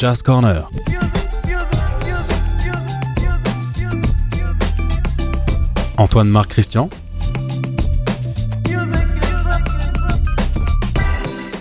Jazz 0.00 0.22
Corner. 0.22 0.66
Antoine 5.98 6.30
Marc 6.30 6.52
Christian. 6.52 6.88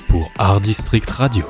Pour 0.07 0.31
Art 0.37 0.61
District 0.61 1.09
Radio. 1.09 1.43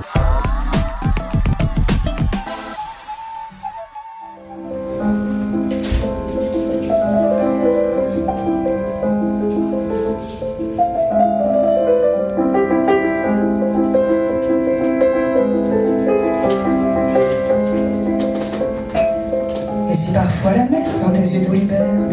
libère. 21.60 22.09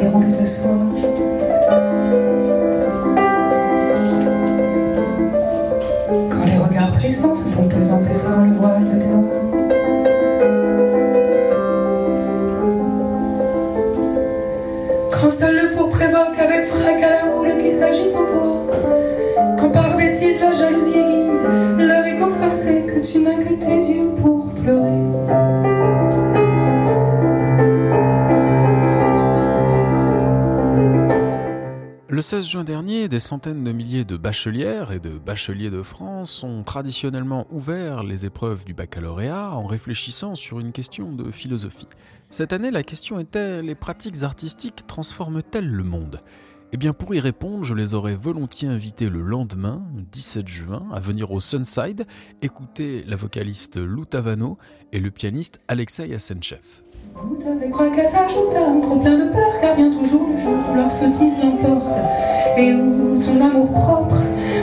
Le 32.16 32.22
16 32.22 32.48
juin 32.48 32.64
dernier, 32.64 33.08
des 33.08 33.20
centaines 33.20 33.62
de 33.62 33.72
milliers 33.72 34.06
de 34.06 34.16
bachelières 34.16 34.90
et 34.90 35.00
de 35.00 35.18
bacheliers 35.18 35.68
de 35.68 35.82
France 35.82 36.42
ont 36.44 36.62
traditionnellement 36.62 37.46
ouvert 37.50 38.02
les 38.02 38.24
épreuves 38.24 38.64
du 38.64 38.72
baccalauréat 38.72 39.50
en 39.50 39.66
réfléchissant 39.66 40.34
sur 40.34 40.58
une 40.58 40.72
question 40.72 41.12
de 41.12 41.30
philosophie. 41.30 41.88
Cette 42.30 42.54
année, 42.54 42.70
la 42.70 42.82
question 42.82 43.20
était 43.20 43.60
les 43.60 43.74
pratiques 43.74 44.22
artistiques 44.22 44.86
transforment-elles 44.86 45.68
le 45.68 45.84
monde? 45.84 46.22
Eh 46.72 46.78
bien, 46.78 46.94
pour 46.94 47.14
y 47.14 47.20
répondre, 47.20 47.64
je 47.64 47.74
les 47.74 47.92
aurais 47.92 48.16
volontiers 48.16 48.68
invités 48.68 49.10
le 49.10 49.20
lendemain, 49.20 49.82
17 50.10 50.48
juin, 50.48 50.88
à 50.94 51.00
venir 51.00 51.32
au 51.32 51.40
Sunside 51.40 52.06
écouter 52.40 53.04
la 53.06 53.16
vocaliste 53.16 53.76
Lou 53.76 54.06
Tavano 54.06 54.56
et 54.90 55.00
le 55.00 55.10
pianiste 55.10 55.60
Alexei 55.68 56.14
Asenchev. 56.14 56.82
Et 62.56 62.72
où 62.74 63.20
ton 63.22 63.40
amour 63.40 63.72
propre 63.72 64.20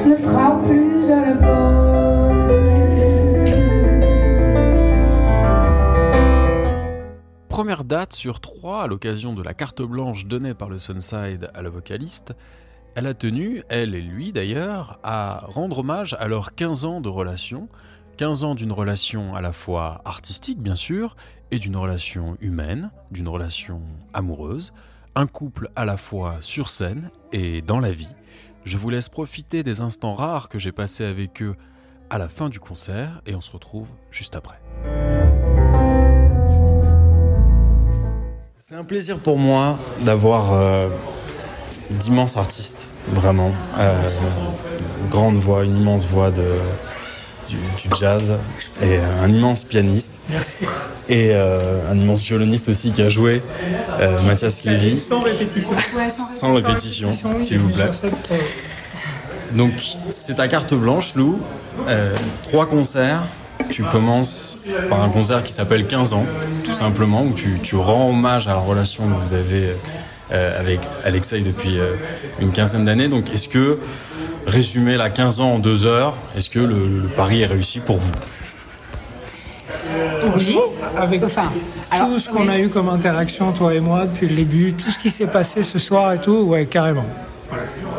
ne 0.07 0.15
fera 0.15 0.61
plus 0.61 1.09
à 1.09 1.21
la 1.21 1.35
porte. 1.35 1.93
Première 7.49 7.83
date 7.83 8.13
sur 8.13 8.39
trois 8.39 8.83
à 8.83 8.87
l'occasion 8.87 9.33
de 9.33 9.43
la 9.43 9.53
carte 9.53 9.83
blanche 9.83 10.25
donnée 10.25 10.55
par 10.55 10.69
le 10.69 10.79
Sunside 10.79 11.51
à 11.53 11.61
la 11.61 11.69
vocaliste, 11.69 12.33
elle 12.95 13.07
a 13.07 13.13
tenu, 13.13 13.63
elle 13.69 13.95
et 13.95 14.01
lui 14.01 14.31
d'ailleurs, 14.31 14.99
à 15.03 15.45
rendre 15.47 15.79
hommage 15.79 16.15
à 16.19 16.27
leurs 16.27 16.55
15 16.55 16.85
ans 16.85 16.99
de 16.99 17.09
relation, 17.09 17.69
15 18.17 18.43
ans 18.43 18.55
d'une 18.55 18.71
relation 18.71 19.35
à 19.35 19.41
la 19.41 19.51
fois 19.51 20.01
artistique 20.03 20.59
bien 20.61 20.75
sûr, 20.75 21.15
et 21.51 21.59
d'une 21.59 21.77
relation 21.77 22.37
humaine, 22.41 22.91
d'une 23.11 23.27
relation 23.27 23.81
amoureuse, 24.13 24.73
un 25.16 25.28
couple 25.28 25.69
à 25.75 25.85
la 25.85 25.97
fois 25.97 26.38
sur 26.41 26.69
scène 26.69 27.09
et 27.31 27.62
dans 27.62 27.79
la 27.79 27.91
vie. 27.91 28.16
Je 28.63 28.78
vous 28.78 28.90
laisse 28.90 29.09
profiter 29.09 29.63
des 29.63 29.81
instants 29.81 30.16
rares 30.16 30.50
que 30.50 30.59
j'ai 30.59 30.72
passés 30.72 31.06
avec 31.06 31.41
eux 31.41 31.56
à 32.09 32.18
la 32.18 32.29
fin 32.29 32.50
du 32.50 32.59
concert 32.59 33.22
et 33.25 33.35
on 33.35 33.41
se 33.41 33.52
retrouve 33.52 33.88
juste 34.12 34.35
après. 34.35 34.59
C'est 38.59 38.75
un 38.75 38.84
plaisir 38.84 39.19
pour 39.19 39.38
moi 39.38 39.78
d'avoir 40.02 40.53
euh, 40.53 40.90
d'immenses 41.90 42.38
artistes, 42.38 42.94
vraiment. 43.09 43.52
Euh, 43.78 44.07
grande 45.09 45.35
voix, 45.35 45.66
une 45.66 45.75
immense 45.75 46.07
voix 46.07 46.31
de, 46.31 46.47
du, 47.49 47.57
jazz 47.99 48.33
et 48.81 48.97
un 49.21 49.29
immense 49.29 49.63
pianiste. 49.63 50.19
Et 51.09 51.31
euh, 51.31 51.91
un 51.91 51.97
immense 51.97 52.21
violoniste 52.21 52.69
aussi 52.69 52.91
qui 52.91 53.01
a 53.01 53.09
joué, 53.09 53.41
euh, 53.99 54.17
Mathias 54.25 54.63
Lévy. 54.63 54.97
Sans 54.97 55.21
répétition. 55.21 55.71
sans, 56.09 56.53
répétition, 56.53 57.09
s'il 57.41 57.59
vous 57.59 57.69
plaît. 57.69 57.91
Donc 59.53 59.73
c'est 60.09 60.35
ta 60.35 60.47
carte 60.47 60.73
blanche, 60.73 61.13
Lou. 61.15 61.39
Euh, 61.87 62.15
trois 62.43 62.65
concerts. 62.65 63.23
Tu 63.69 63.83
commences 63.83 64.57
par 64.89 65.01
un 65.01 65.09
concert 65.09 65.43
qui 65.43 65.53
s'appelle 65.53 65.87
15 65.87 66.13
ans, 66.13 66.25
tout 66.63 66.73
simplement, 66.73 67.23
où 67.23 67.33
tu, 67.33 67.59
tu, 67.61 67.75
rends 67.75 68.09
hommage 68.09 68.47
à 68.47 68.51
la 68.51 68.59
relation 68.59 69.07
que 69.07 69.19
vous 69.19 69.33
avez 69.33 69.75
avec 70.31 70.79
Alexei 71.05 71.41
depuis 71.41 71.77
une 72.39 72.51
quinzaine 72.51 72.85
d'années. 72.85 73.07
Donc 73.07 73.33
est-ce 73.33 73.47
que 73.47 73.79
résumer 74.45 74.97
la 74.97 75.09
15 75.09 75.39
ans 75.39 75.51
en 75.51 75.59
deux 75.59 75.85
heures, 75.85 76.15
est-ce 76.35 76.49
que 76.49 76.59
le, 76.59 77.09
pari 77.15 77.41
est 77.41 77.45
réussi 77.45 77.79
pour 77.79 77.97
vous? 77.97 78.11
Oui. 80.37 80.57
Avec 80.97 81.23
enfin, 81.23 81.51
tout 81.91 82.19
ce 82.19 82.29
qu'on 82.29 82.47
a 82.47 82.57
eu 82.57 82.69
comme 82.69 82.89
interaction, 82.89 83.51
toi 83.51 83.73
et 83.73 83.79
moi, 83.79 84.05
depuis 84.05 84.27
le 84.27 84.35
début, 84.35 84.73
tout 84.73 84.89
ce 84.89 84.97
qui 84.97 85.09
s'est 85.09 85.27
passé 85.27 85.61
ce 85.61 85.79
soir 85.79 86.13
et 86.13 86.19
tout, 86.19 86.37
ouais, 86.43 86.65
carrément. 86.65 87.05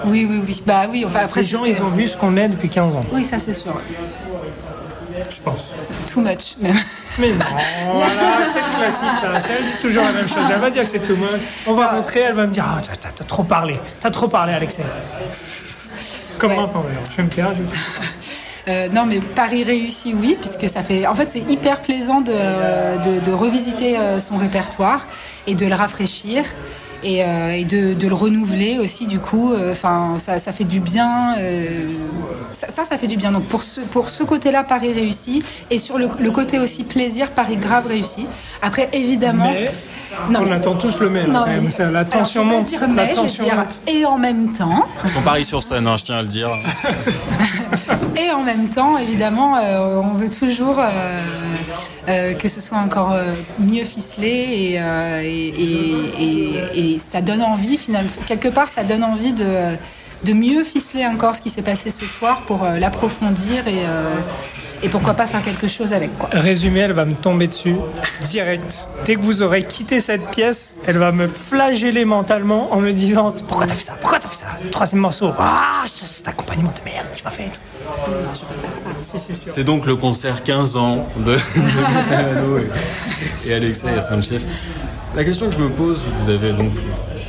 Oui, 0.06 0.26
oui, 0.28 0.42
oui. 0.46 0.62
Bah 0.66 0.86
oui, 0.90 1.04
enfin 1.06 1.20
après. 1.20 1.42
Les 1.42 1.46
gens, 1.46 1.64
ils 1.64 1.80
ont 1.82 1.88
vu 1.88 2.08
ce 2.08 2.16
qu'on 2.16 2.36
est 2.36 2.48
depuis 2.48 2.68
15 2.68 2.94
ans. 2.94 3.04
Oui, 3.12 3.24
ça 3.24 3.38
c'est 3.38 3.52
sûr. 3.52 3.74
Je 5.30 5.40
pense. 5.40 5.70
Too 6.12 6.20
much, 6.20 6.56
même. 6.60 6.76
Mais 7.18 7.30
non, 7.30 7.44
voilà, 7.92 8.08
c'est 8.44 8.60
classique 8.60 9.20
ça. 9.20 9.54
Elle 9.56 9.64
dit 9.64 9.80
toujours 9.80 10.02
la 10.02 10.12
même 10.12 10.28
chose. 10.28 10.42
Elle 10.50 10.60
va 10.60 10.70
dire 10.70 10.82
que 10.82 10.88
c'est 10.88 11.00
too 11.00 11.16
much. 11.16 11.30
On 11.66 11.74
va 11.74 11.88
rentrer, 11.92 12.20
elle 12.20 12.34
va 12.34 12.46
me 12.46 12.52
dire 12.52 12.64
Ah, 12.66 12.80
t'as 13.00 13.24
trop 13.24 13.44
parlé. 13.44 13.78
T'as 14.00 14.10
trop 14.10 14.28
parlé, 14.28 14.52
Alexei. 14.52 14.82
Comment 16.38 16.72
Je 17.10 17.16
vais 17.16 17.22
me 17.22 17.28
taire, 17.28 17.52
euh, 18.68 18.88
non, 18.88 19.06
mais 19.06 19.20
Paris 19.20 19.64
réussi, 19.64 20.14
oui, 20.14 20.36
puisque 20.40 20.68
ça 20.68 20.82
fait. 20.82 21.06
En 21.06 21.14
fait, 21.14 21.28
c'est 21.28 21.50
hyper 21.50 21.80
plaisant 21.80 22.20
de, 22.20 23.20
de, 23.20 23.32
revisiter 23.32 23.98
euh, 23.98 24.18
son 24.18 24.36
répertoire 24.36 25.06
et 25.46 25.54
de 25.54 25.66
le 25.66 25.74
rafraîchir. 25.74 26.44
Et, 27.06 27.22
euh, 27.22 27.50
et 27.50 27.64
de, 27.64 27.92
de, 27.92 28.08
le 28.08 28.14
renouveler 28.14 28.78
aussi 28.78 29.06
du 29.06 29.18
coup 29.18 29.54
enfin 29.54 30.16
ça, 30.16 30.38
ça, 30.38 30.52
fait 30.52 30.64
du 30.64 30.80
bien 30.80 31.34
ça, 32.52 32.82
ça, 32.82 32.96
fait 32.96 33.08
du 33.08 33.18
bien 33.18 33.30
donc 33.30 33.44
pour 33.44 33.62
ce 33.62 33.82
pour 33.82 34.08
ce 34.08 34.22
côté 34.22 34.50
là 34.50 34.64
Paris 34.64 34.94
réussi 34.94 35.42
et 35.70 35.78
sur 35.78 35.98
le, 35.98 36.08
le, 36.18 36.30
côté 36.30 36.58
aussi 36.58 36.82
plaisir 36.82 37.32
Paris 37.32 37.58
grave 37.58 37.88
réussi 37.88 38.26
après 38.62 38.88
évidemment 38.94 39.52
on 40.28 40.50
attend 40.50 40.74
tous 40.74 40.98
le 41.00 41.10
même. 41.10 41.32
La 41.32 42.04
tension 42.04 42.44
monte. 42.44 42.70
la 42.94 43.08
tension 43.08 43.44
Et 43.86 44.04
en 44.04 44.18
même 44.18 44.52
temps. 44.52 44.86
Son 45.06 45.22
pari 45.22 45.44
sur 45.44 45.62
scène, 45.62 45.86
hein, 45.86 45.96
je 45.96 46.04
tiens 46.04 46.16
à 46.16 46.22
le 46.22 46.28
dire. 46.28 46.48
et 48.16 48.30
en 48.32 48.42
même 48.42 48.68
temps, 48.68 48.98
évidemment, 48.98 49.56
euh, 49.56 50.00
on 50.02 50.14
veut 50.14 50.30
toujours 50.30 50.78
euh, 50.78 50.84
euh, 52.08 52.34
que 52.34 52.48
ce 52.48 52.60
soit 52.60 52.78
encore 52.78 53.16
mieux 53.58 53.84
ficelé 53.84 54.78
et, 55.24 56.94
et, 56.94 56.98
ça 56.98 57.20
donne 57.20 57.42
envie, 57.42 57.76
finalement. 57.76 58.10
Quelque 58.26 58.48
part, 58.48 58.68
ça 58.68 58.84
donne 58.84 59.04
envie 59.04 59.32
de 59.32 59.76
de 60.24 60.32
mieux 60.32 60.64
ficeler 60.64 61.04
encore 61.04 61.36
ce 61.36 61.42
qui 61.42 61.50
s'est 61.50 61.60
passé 61.60 61.90
ce 61.90 62.06
soir 62.06 62.40
pour 62.46 62.64
l'approfondir 62.64 63.68
et, 63.68 63.84
et 64.84 64.88
pourquoi 64.90 65.14
pas 65.14 65.26
faire 65.26 65.42
quelque 65.42 65.66
chose 65.66 65.94
avec 65.94 66.16
quoi. 66.18 66.28
Résumé, 66.32 66.80
elle 66.80 66.92
va 66.92 67.06
me 67.06 67.14
tomber 67.14 67.46
dessus 67.46 67.76
direct. 68.22 68.86
Dès 69.06 69.16
que 69.16 69.22
vous 69.22 69.42
aurez 69.42 69.62
quitté 69.62 69.98
cette 69.98 70.30
pièce, 70.30 70.76
elle 70.86 70.98
va 70.98 71.10
me 71.10 71.26
flageller 71.26 72.04
mentalement 72.04 72.72
en 72.72 72.80
me 72.80 72.92
disant 72.92 73.32
pourquoi 73.48 73.66
t'as 73.66 73.74
fait 73.74 73.82
ça, 73.82 73.94
pourquoi 73.98 74.18
t'as 74.18 74.28
fait 74.28 74.36
ça? 74.36 74.46
troisième 74.70 75.00
morceau, 75.00 75.32
ah, 75.38 75.84
cet 75.88 76.28
accompagnement 76.28 76.72
de 76.72 76.90
merde, 76.90 77.06
je 77.16 77.22
pas 77.22 77.30
fait. 77.30 77.50
C'est 79.02 79.64
donc 79.64 79.86
le 79.86 79.96
concert 79.96 80.42
15 80.42 80.76
ans 80.76 81.08
de, 81.16 81.36
et, 83.46 83.48
et 83.48 83.54
Alexei 83.54 84.00
Saint-Chef. 84.02 84.42
La 85.16 85.24
question 85.24 85.48
que 85.48 85.54
je 85.54 85.60
me 85.60 85.70
pose, 85.70 86.04
vous 86.20 86.30
avez 86.30 86.52
donc 86.52 86.72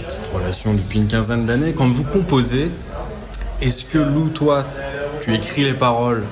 cette 0.09 0.33
relation 0.33 0.73
depuis 0.73 0.99
une 0.99 1.07
quinzaine 1.07 1.45
d'années, 1.45 1.73
quand 1.73 1.87
vous 1.87 2.03
composez, 2.03 2.69
est-ce 3.61 3.85
que 3.85 3.97
Lou, 3.97 4.27
toi, 4.27 4.65
tu 5.21 5.33
écris 5.33 5.63
les 5.63 5.73
paroles 5.73 6.23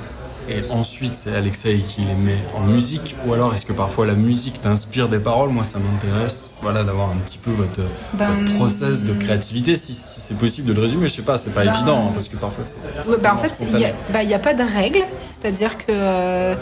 et 0.49 0.63
ensuite 0.69 1.15
c'est 1.15 1.35
Alexei 1.35 1.77
qui 1.79 2.01
les 2.01 2.15
met 2.15 2.37
en 2.55 2.61
musique 2.61 3.15
Ou 3.25 3.33
alors 3.33 3.53
est-ce 3.53 3.65
que 3.65 3.73
parfois 3.73 4.05
la 4.05 4.13
musique 4.13 4.61
t'inspire 4.61 5.07
des 5.09 5.19
paroles? 5.19 5.49
Moi 5.49 5.63
ça 5.63 5.79
m'intéresse 5.79 6.51
voilà, 6.63 6.83
d'avoir 6.85 7.09
un 7.09 7.17
petit 7.17 7.37
peu 7.37 7.51
votre, 7.51 7.81
Ben, 8.13 8.29
votre 8.29 8.55
process 8.55 9.03
de 9.03 9.13
créativité, 9.13 9.75
si, 9.75 9.93
si 9.93 10.21
c'est 10.21 10.37
possible 10.37 10.69
de 10.69 10.73
le 10.73 10.81
résumer. 10.81 11.09
Je 11.09 11.15
sais 11.15 11.21
pas, 11.21 11.37
c'est 11.37 11.49
pas 11.49 11.65
Ben, 11.65 11.73
évident 11.73 12.07
hein, 12.07 12.11
parce 12.13 12.29
que 12.29 12.37
parfois 12.37 12.63
c'est. 12.63 12.77
Bah, 13.21 13.33
en 13.33 13.37
fait, 13.37 13.61
il 13.61 14.27
n'y 14.27 14.33
a, 14.33 14.39
pas 14.39 14.53
de 14.53 14.63
règle. 14.63 14.99
C'est-à-dire 15.29 15.77
que 15.77 15.83
euh, 15.89 16.55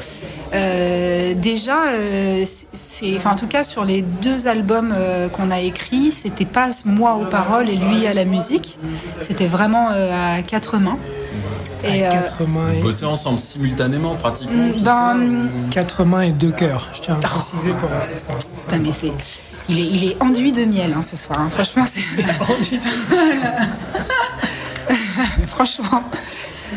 euh, 0.55 1.33
déjà, 1.35 1.89
euh, 1.93 2.43
c'est- 2.73 3.25
en 3.27 3.35
tout 3.35 3.45
cas, 3.45 3.63
sur 3.63 3.85
les 3.85 4.01
deux 4.01 4.47
albums 4.47 4.91
euh, 4.91 5.29
qu'on 5.29 5.51
a 5.51 5.59
écrits, 5.59 6.11
c'était 6.11 6.45
pas 6.45 6.71
moi 6.83 7.15
aux 7.15 7.25
paroles 7.25 7.69
et 7.69 7.75
lui 7.75 8.07
à 8.07 8.15
la 8.15 8.25
musique. 8.25 8.79
C'était 9.19 9.47
vraiment 9.47 9.89
à 9.89 10.41
quatre 10.41 10.79
mains. 10.79 10.97
Et, 11.83 12.05
euh, 12.05 12.11
Quatre 12.11 12.45
mains, 12.47 12.65
Vous 12.71 12.77
et, 12.77 12.81
bossez 12.81 13.05
ensemble 13.05 13.39
simultanément 13.39 14.15
pratiquement 14.15 14.67
Mm, 14.67 14.83
ben, 14.83 15.17
ou- 15.17 15.69
quatre 15.69 16.03
mains 16.03 16.21
et 16.21 16.31
deux 16.31 16.51
cœurs. 16.51 16.87
Je 16.95 17.01
tiens 17.01 17.13
à 17.15 17.17
le 17.17 17.23
préciser 17.23 17.71
pour 17.71 17.89
c'est- 18.01 19.11
il 19.69 19.79
est, 19.79 19.87
il 19.87 20.03
est 20.11 20.21
enduit 20.21 20.51
de 20.51 20.65
miel 20.65 20.93
hein, 20.97 21.01
ce 21.01 21.15
soir. 21.15 21.39
hein. 21.39 21.49
Franchement, 21.49 21.85
c'est. 21.87 22.01
Franchement. 25.47 26.03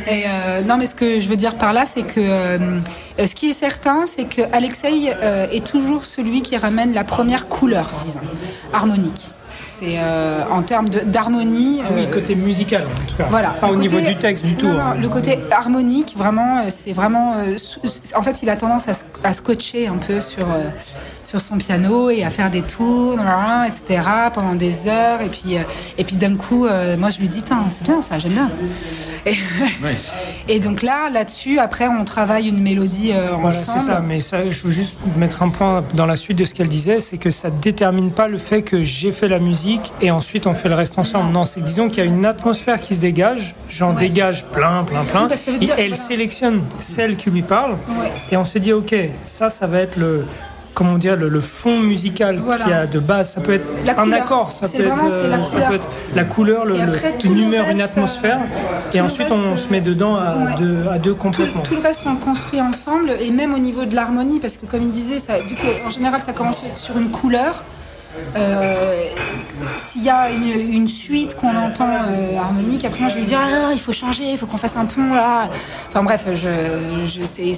Et 0.09 0.25
euh, 0.27 0.63
non, 0.63 0.77
mais 0.77 0.87
ce 0.87 0.95
que 0.95 1.21
je 1.21 1.29
veux 1.29 1.37
dire 1.37 1.55
par 1.57 1.73
là, 1.73 1.85
c'est 1.87 2.03
que 2.03 2.21
euh, 2.21 2.81
euh, 3.19 3.27
ce 3.27 3.35
qui 3.35 3.51
est 3.51 3.55
certain, 3.55 4.05
c'est 4.07 4.25
que 4.25 4.43
Alexei 4.53 5.13
euh, 5.23 5.47
est 5.51 5.65
toujours 5.67 6.05
celui 6.05 6.43
qui 6.43 6.57
ramène 6.57 6.93
la 6.93 7.05
première 7.05 7.49
couleur, 7.49 7.91
disons, 8.03 8.21
harmonique. 8.73 9.33
C'est 9.65 9.99
euh, 9.99 10.45
en 10.51 10.63
termes 10.63 10.89
d'harmonie. 10.89 11.81
Ah 11.85 11.91
oui, 11.95 12.05
euh, 12.07 12.13
côté 12.13 12.35
musical 12.35 12.85
en 12.85 13.07
tout 13.09 13.17
cas. 13.17 13.27
voilà. 13.31 13.51
Pas 13.51 13.69
Le 13.69 13.73
au 13.75 13.77
niveau 13.77 14.01
du 14.01 14.17
texte 14.17 14.45
du 14.45 14.57
tout. 14.57 14.67
Non, 14.67 14.75
non, 14.75 14.81
hein. 14.81 14.97
le 15.01 15.09
côté 15.09 15.39
harmonique, 15.51 16.15
vraiment, 16.17 16.59
euh, 16.59 16.65
c'est 16.69 16.93
vraiment. 16.93 17.35
En 18.15 18.23
fait, 18.23 18.43
il 18.43 18.51
a 18.51 18.57
tendance 18.57 18.89
à, 18.89 18.95
se- 18.95 19.05
à 19.23 19.33
scotcher 19.33 19.89
un 19.89 19.97
peu 19.97 20.21
sur, 20.21 20.47
sur 21.25 21.41
son 21.41 21.57
piano 21.59 22.11
et 22.11 22.23
à 22.25 22.31
faire 22.31 22.51
des 22.51 22.63
tours, 22.63 23.19
etc., 23.67 24.03
pendant 24.33 24.55
des 24.55 24.89
heures. 24.89 25.21
Et 25.23 25.29
puis, 25.29 25.57
euh, 25.57 25.63
et 25.99 26.05
puis 26.05 26.17
d'un 26.17 26.37
coup, 26.37 26.67
euh, 26.67 26.97
moi, 26.97 27.11
je 27.11 27.19
lui 27.21 27.29
dis, 27.29 27.43
c'est 27.69 27.83
bien 27.83 28.03
ça, 28.03 28.19
j'aime 28.19 28.33
bien. 28.33 28.51
Et, 29.27 29.33
Oui. 29.83 29.93
et 30.49 30.61
donc 30.61 30.83
là, 30.83 31.09
là-dessus, 31.11 31.59
après, 31.59 31.89
on 31.89 32.05
travaille 32.05 32.49
une 32.49 32.61
mélodie 32.61 33.13
euh, 33.13 33.29
Voilà, 33.41 33.57
ensemble. 33.57 33.81
c'est 33.81 33.87
ça. 33.87 34.01
Mais 34.07 34.21
ça, 34.21 34.51
je 34.51 34.65
veux 34.65 34.71
juste 34.71 34.97
mettre 35.17 35.43
un 35.43 35.49
point 35.49 35.83
dans 35.95 36.05
la 36.07 36.17
suite 36.17 36.37
de 36.39 36.45
ce 36.45 36.55
qu'elle 36.55 36.67
disait, 36.69 37.01
c'est 37.01 37.17
que 37.17 37.31
ça 37.31 37.49
détermine 37.51 38.11
pas 38.13 38.29
le 38.29 38.37
fait 38.39 38.61
que 38.63 38.83
j'ai 38.83 39.13
fait 39.13 39.29
la 39.29 39.39
musique 39.39 39.93
et 40.03 40.11
ensuite 40.11 40.47
on 40.47 40.53
fait 40.55 40.69
le 40.69 40.75
reste 40.75 40.99
ensemble. 40.99 41.27
Non. 41.33 41.41
Non, 41.41 41.45
c'est 41.47 41.63
disons 41.63 41.89
qu'il 41.89 41.99
y 42.05 42.07
a 42.07 42.11
une 42.11 42.25
atmosphère 42.27 42.81
qui 42.81 42.95
se 42.95 43.01
dégage. 43.01 43.55
J'en 43.69 43.95
Ouais. 43.95 44.01
dégage 44.01 44.45
plein, 44.53 44.85
plein, 44.85 45.03
plein. 45.05 45.27
Oui, 45.29 45.35
veut 45.47 45.63
et 45.63 45.71
elle 45.79 45.89
voilà. 45.89 45.97
sélectionne 45.97 46.61
celle 46.81 47.17
qui 47.17 47.31
lui 47.31 47.43
parle. 47.43 47.73
Ouais. 47.73 48.13
Et 48.31 48.37
on 48.37 48.45
se 48.45 48.59
dit, 48.59 48.73
ok, 48.73 48.95
ça, 49.27 49.49
ça 49.51 49.67
va 49.67 49.79
être 49.81 49.97
le 49.97 50.27
comment 50.75 50.99
dire 50.99 51.17
le, 51.17 51.29
le 51.29 51.41
fond 51.41 51.79
musical 51.81 52.39
Voilà. 52.39 52.65
qu'il 52.65 52.73
y 52.73 52.77
a 52.77 52.87
de 52.87 52.99
base. 52.99 53.31
Ça 53.33 53.41
peut 53.41 53.55
être 53.55 53.67
La 53.85 53.93
un 53.93 54.05
couleur. 54.05 54.23
accord, 54.23 54.53
ça 54.53 54.67
C'est 54.69 54.79
peut, 54.79 54.85
être, 54.87 54.95
vraiment, 54.97 55.09
la 55.09 55.15
euh, 55.39 55.45
ça 55.45 55.51
couleur. 55.53 55.69
peut 55.69 55.75
être 55.77 55.89
la 56.15 56.25
couleur, 56.25 56.65
le, 56.65 56.81
après, 56.81 57.15
une 57.25 57.39
humeur, 57.39 57.69
une 57.71 57.81
atmosphère. 57.81 58.39
euh, 58.41 58.91
et 58.93 59.01
ensuite, 59.01 59.29
reste, 59.29 59.41
on 59.41 59.57
se 59.57 59.69
met 59.69 59.81
dedans 59.81 60.17
à, 60.17 60.37
ouais. 60.37 60.55
deux, 60.59 60.79
à 60.91 60.99
deux 60.99 61.15
complètement. 61.15 61.63
tout 61.63 61.75
le 61.75 61.81
reste 61.81 62.03
on 62.07 62.17
construit 62.17 62.61
ensemble 62.61 63.11
et 63.21 63.31
même 63.31 63.55
au 63.55 63.59
niveau 63.59 63.85
de 63.85 63.95
l'harmonie 63.95 64.41
parce 64.41 64.57
que 64.57 64.67
comme 64.67 64.83
il 64.83 64.91
disait 64.91 65.19
ça, 65.19 65.35
qu'en 65.39 65.91
général 65.91 66.21
ça 66.21 66.33
commence 66.33 66.63
sur 66.77 66.97
une 66.99 67.11
couleur 67.11 67.55
euh, 67.55 67.84
s'il 69.79 70.03
y 70.05 70.11
a 70.11 70.31
une, 70.31 70.73
une 70.73 70.89
suite 70.89 71.37
qu'on 71.37 71.55
entend 71.57 71.89
euh, 72.09 72.37
harmonique 72.37 72.85
après 72.85 73.01
moi 73.01 73.09
je 73.09 73.15
vais 73.15 73.21
lui 73.23 73.27
dire 73.29 73.41
ah, 73.43 73.71
il 73.73 73.79
faut 73.79 73.93
changer 73.93 74.25
il 74.25 74.39
faut 74.39 74.47
qu'on 74.47 74.57
fasse 74.59 74.77
un 74.77 74.85
pont 74.87 75.13
là 75.13 75.49
enfin 75.89 76.03
bref 76.03 76.27
je, 76.35 76.49
je 77.07 77.21
c'est 77.25 77.53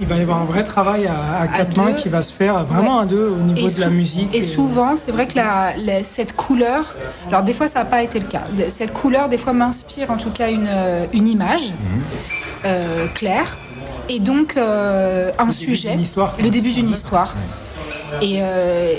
Il 0.00 0.06
va 0.06 0.16
y 0.16 0.22
avoir 0.22 0.40
un 0.42 0.44
vrai 0.44 0.64
travail 0.64 1.06
à, 1.06 1.42
à 1.42 1.48
quatre 1.48 1.70
deux. 1.74 1.82
mains 1.82 1.92
qui 1.92 2.08
va 2.08 2.22
se 2.22 2.32
faire 2.32 2.64
vraiment 2.64 2.96
Ouais. 2.98 3.02
à 3.02 3.06
deux 3.06 3.28
au 3.28 3.36
niveau 3.42 3.68
Et 3.68 3.72
de 3.72 3.80
la 3.80 3.88
musique. 3.90 4.34
Et 4.34 4.42
souvent, 4.42 4.96
c'est 4.96 5.10
vrai 5.10 5.26
que 5.26 5.36
la, 5.36 5.74
la- 5.76 6.02
cette 6.04 6.34
couleur, 6.36 6.94
alors 7.28 7.42
des 7.42 7.52
fois 7.52 7.68
ça 7.68 7.80
n'a 7.80 7.84
pas 7.84 8.02
été 8.02 8.20
le 8.20 8.26
cas, 8.26 8.44
cette 8.68 8.92
couleur 8.92 9.28
des 9.28 9.38
fois 9.38 9.52
m'inspire 9.52 10.10
en 10.10 10.16
tout 10.16 10.30
cas 10.30 10.50
une, 10.50 10.68
euh, 10.68 11.06
une 11.12 11.28
image 11.28 11.72
euh, 12.64 13.06
claire 13.14 13.58
et 14.08 14.18
donc 14.20 14.56
euh, 14.56 15.30
un 15.38 15.50
sujet, 15.50 15.98
le 16.42 16.50
début 16.50 16.72
d'une 16.72 16.90
histoire. 16.90 17.34
Et, 18.22 18.38
euh, 18.40 18.94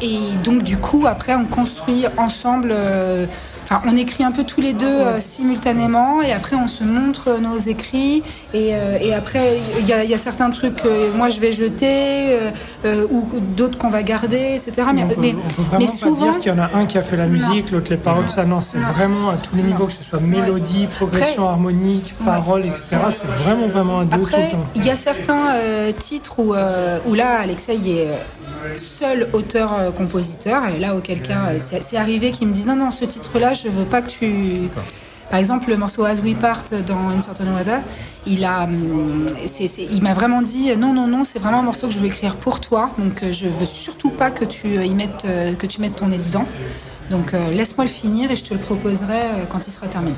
et 0.00 0.36
donc 0.44 0.62
du 0.62 0.76
coup 0.76 1.06
après 1.06 1.34
on 1.34 1.44
construit 1.44 2.06
ensemble, 2.16 2.70
euh, 2.72 3.26
enfin 3.64 3.82
on 3.86 3.96
écrit 3.96 4.24
un 4.24 4.32
peu 4.32 4.44
tous 4.44 4.60
les 4.60 4.72
deux 4.72 4.86
euh, 4.86 5.14
simultanément. 5.16 6.22
Et 6.22 6.32
après 6.32 6.56
on 6.56 6.68
se 6.68 6.84
montre 6.84 7.38
nos 7.40 7.56
écrits. 7.58 8.22
Et, 8.54 8.74
euh, 8.74 8.98
et 9.00 9.12
après 9.12 9.58
il 9.78 9.86
y 9.86 9.92
a, 9.92 10.04
il 10.04 10.10
y 10.10 10.14
a 10.14 10.18
certains 10.18 10.50
trucs 10.50 10.76
que 10.76 11.16
moi 11.16 11.28
je 11.28 11.40
vais 11.40 11.52
jeter 11.52 12.32
euh, 12.32 12.50
euh, 12.84 13.06
ou 13.10 13.26
d'autres 13.56 13.76
qu'on 13.76 13.90
va 13.90 14.02
garder 14.02 14.54
etc. 14.54 14.88
Mais, 14.94 15.04
on 15.04 15.08
peut, 15.08 15.14
mais, 15.18 15.34
on 15.34 15.48
peut 15.48 15.62
vraiment 15.62 15.78
mais 15.78 15.86
pas 15.86 15.92
souvent 15.92 16.30
dire 16.30 16.38
qu'il 16.38 16.52
y 16.52 16.54
en 16.54 16.58
a 16.58 16.70
un 16.74 16.86
qui 16.86 16.96
a 16.96 17.02
fait 17.02 17.16
la 17.16 17.26
musique, 17.26 17.70
l'autre 17.70 17.90
les 17.90 17.96
paroles, 17.96 18.30
ça. 18.30 18.44
Non, 18.44 18.60
c'est 18.60 18.78
vraiment 18.78 19.30
à 19.30 19.34
tous 19.34 19.56
les 19.56 19.62
niveaux, 19.62 19.86
que 19.86 19.92
ce 19.92 20.02
soit 20.02 20.20
mélodie, 20.20 20.86
progression 20.86 21.48
harmonique, 21.48 22.14
paroles, 22.24 22.64
etc. 22.64 22.86
C'est 23.10 23.26
vraiment 23.26 23.68
vraiment 23.68 24.00
à 24.00 24.04
deux 24.04 24.18
tout 24.18 24.26
Après, 24.26 24.46
le 24.46 24.50
temps. 24.52 24.64
il 24.76 24.86
y 24.86 24.90
a 24.90 24.96
certains 24.96 25.50
euh, 25.54 25.92
titres 25.92 26.38
où, 26.38 26.54
euh, 26.54 26.98
où 27.06 27.14
là, 27.14 27.40
Alexei 27.40 27.74
est 27.74 28.08
euh, 28.08 28.16
seul 28.76 29.28
auteur-compositeur. 29.32 30.66
Et 30.68 30.78
là, 30.78 30.94
auquel 30.96 31.22
cas, 31.22 31.50
euh, 31.50 31.58
c'est 31.60 31.96
arrivé 31.96 32.30
qu'il 32.30 32.48
me 32.48 32.52
dise 32.52 32.66
non, 32.66 32.76
non, 32.76 32.90
ce 32.90 33.04
titre-là, 33.04 33.54
je 33.54 33.68
veux 33.68 33.84
pas 33.84 34.02
que 34.02 34.08
tu. 34.08 34.68
Par 35.30 35.38
exemple, 35.38 35.68
le 35.68 35.76
morceau 35.76 36.04
As 36.04 36.20
We 36.22 36.34
Part 36.34 36.64
dans 36.86 37.08
Uncertain 37.10 37.52
Weather, 37.54 37.80
il 38.24 38.44
a, 38.46 38.64
hum, 38.64 39.26
il 39.90 40.02
m'a 40.02 40.14
vraiment 40.14 40.40
dit 40.40 40.74
non, 40.76 40.94
non, 40.94 41.06
non, 41.06 41.22
c'est 41.22 41.38
vraiment 41.38 41.58
un 41.58 41.62
morceau 41.62 41.88
que 41.88 41.92
je 41.92 41.98
veux 41.98 42.06
écrire 42.06 42.36
pour 42.36 42.60
toi. 42.60 42.90
Donc, 42.98 43.22
euh, 43.22 43.32
je 43.32 43.46
veux 43.46 43.66
surtout 43.66 44.10
pas 44.10 44.30
que 44.30 44.46
tu 44.46 44.78
euh, 44.78 44.84
y 44.84 44.94
mettes, 44.94 45.24
euh, 45.26 45.54
que 45.54 45.66
tu 45.66 45.80
mettes 45.82 45.96
ton 45.96 46.06
nez 46.06 46.16
dedans. 46.18 46.46
Donc, 47.10 47.34
euh, 47.34 47.50
laisse-moi 47.50 47.84
le 47.84 47.90
finir 47.90 48.30
et 48.30 48.36
je 48.36 48.44
te 48.44 48.54
le 48.54 48.60
proposerai 48.60 49.20
euh, 49.20 49.44
quand 49.50 49.66
il 49.66 49.70
sera 49.70 49.86
terminé. 49.86 50.14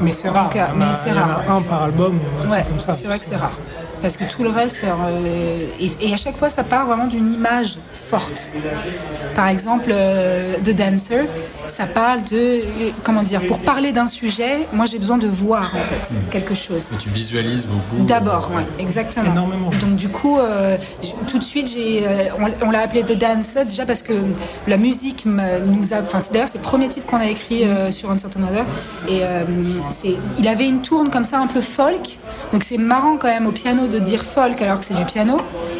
Mais 0.00 0.12
c'est 0.12 0.30
rare. 0.30 0.44
Donc, 0.44 0.56
euh, 0.56 0.66
mais 0.76 0.86
c'est 0.94 1.12
rare, 1.12 1.44
un 1.50 1.60
par 1.60 1.82
album, 1.82 2.18
Ouais, 2.50 2.64
c'est 2.92 3.04
vrai 3.06 3.18
que 3.18 3.24
c'est 3.26 3.36
rare. 3.36 3.58
Parce 4.04 4.18
que 4.18 4.24
tout 4.24 4.42
le 4.42 4.50
reste, 4.50 4.84
euh, 4.84 5.66
et, 5.80 5.90
et 6.08 6.12
à 6.12 6.18
chaque 6.18 6.36
fois, 6.36 6.50
ça 6.50 6.62
part 6.62 6.86
vraiment 6.86 7.06
d'une 7.06 7.32
image 7.32 7.78
forte. 7.94 8.50
Par 9.34 9.48
exemple, 9.48 9.88
euh, 9.90 10.56
The 10.62 10.76
Dancer, 10.76 11.24
ça 11.68 11.86
parle 11.86 12.22
de, 12.24 12.64
comment 13.02 13.22
dire, 13.22 13.46
pour 13.46 13.60
parler 13.60 13.92
d'un 13.92 14.06
sujet, 14.06 14.68
moi 14.74 14.84
j'ai 14.84 14.98
besoin 14.98 15.16
de 15.16 15.26
voir 15.26 15.72
en 15.74 15.82
fait 15.82 16.18
quelque 16.30 16.54
chose. 16.54 16.90
Et 16.92 16.98
tu 16.98 17.08
visualises 17.08 17.66
beaucoup. 17.66 18.04
D'abord, 18.04 18.50
euh, 18.52 18.58
ouais, 18.58 18.66
exactement. 18.78 19.32
Énormément. 19.32 19.70
Donc 19.80 19.96
du 19.96 20.10
coup, 20.10 20.38
euh, 20.38 20.76
tout 21.26 21.38
de 21.38 21.44
suite, 21.44 21.70
j'ai, 21.72 22.06
euh, 22.06 22.24
on, 22.38 22.66
on 22.68 22.70
l'a 22.70 22.80
appelé 22.80 23.04
The 23.04 23.18
Dancer 23.18 23.64
déjà 23.64 23.86
parce 23.86 24.02
que 24.02 24.12
la 24.66 24.76
musique 24.76 25.24
nous 25.24 25.94
a, 25.94 26.02
enfin 26.02 26.20
c'est 26.20 26.34
d'ailleurs 26.34 26.50
c'est 26.50 26.58
le 26.58 26.64
premier 26.64 26.90
titre 26.90 27.06
qu'on 27.06 27.16
a 27.20 27.28
écrit 27.28 27.64
euh, 27.64 27.90
sur 27.90 28.10
Uncertain 28.10 28.42
Weather 28.42 28.66
et 29.08 29.24
euh, 29.24 29.44
c'est, 29.88 30.16
il 30.38 30.46
avait 30.46 30.66
une 30.66 30.82
tourne 30.82 31.08
comme 31.08 31.24
ça 31.24 31.38
un 31.38 31.46
peu 31.46 31.62
folk. 31.62 32.18
Donc 32.52 32.64
c'est 32.64 32.76
marrant 32.78 33.16
quand 33.16 33.28
même 33.28 33.46
au 33.46 33.52
piano 33.52 33.86
de 33.94 33.98
dire 34.00 34.22
folk 34.24 34.60
alors 34.60 34.80
que 34.80 34.84
c'est 34.86 34.94
du 34.94 35.04
piano 35.04 35.36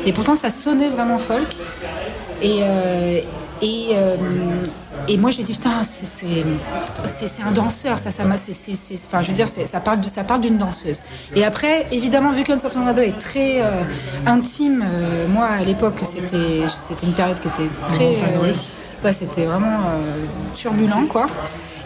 et 0.07 0.13
pourtant 0.13 0.37
ça 0.37 0.51
sonnait 0.51 0.89
vraiment 0.91 1.19
folk. 1.19 1.57
Et 2.43 2.59
euh, 2.63 3.21
et 3.63 3.87
euh, 3.93 4.17
et 5.07 5.19
moi, 5.19 5.31
j'ai 5.31 5.43
dit, 5.43 5.53
putain, 5.53 5.83
c'est- 5.83 7.43
un 7.47 7.53
danseur, 7.53 7.99
ça, 7.99 8.11
ça 8.11 8.25
m'a. 8.25 8.37
Enfin, 8.37 9.23
je 9.23 9.29
veux 9.29 9.35
dire, 9.35 9.47
ça 9.49 9.81
parle 9.81 10.01
de- 10.01 10.09
ça 10.09 10.25
parle 10.25 10.41
d'une 10.41 10.57
danseuse. 10.57 11.01
Et 11.37 11.45
après, 11.45 11.87
évidemment, 11.91 12.31
vu 12.31 12.43
qu'un 12.43 12.59
certain 12.59 12.83
Weather 12.87 13.05
est 13.05 13.19
très 13.19 13.61
euh, 13.61 13.83
intime, 14.27 14.83
euh, 14.87 15.27
moi, 15.29 15.45
à 15.47 15.63
l'époque, 15.65 15.97
c'était 16.05 16.63
c'était 16.69 17.07
une 17.07 17.13
période 17.13 17.39
qui 17.41 17.49
était 17.49 17.71
très. 17.89 18.17
Ouais, 19.05 19.13
c'était 19.13 19.45
vraiment 19.45 19.81
turbulent, 20.55 21.07
quoi. 21.09 21.27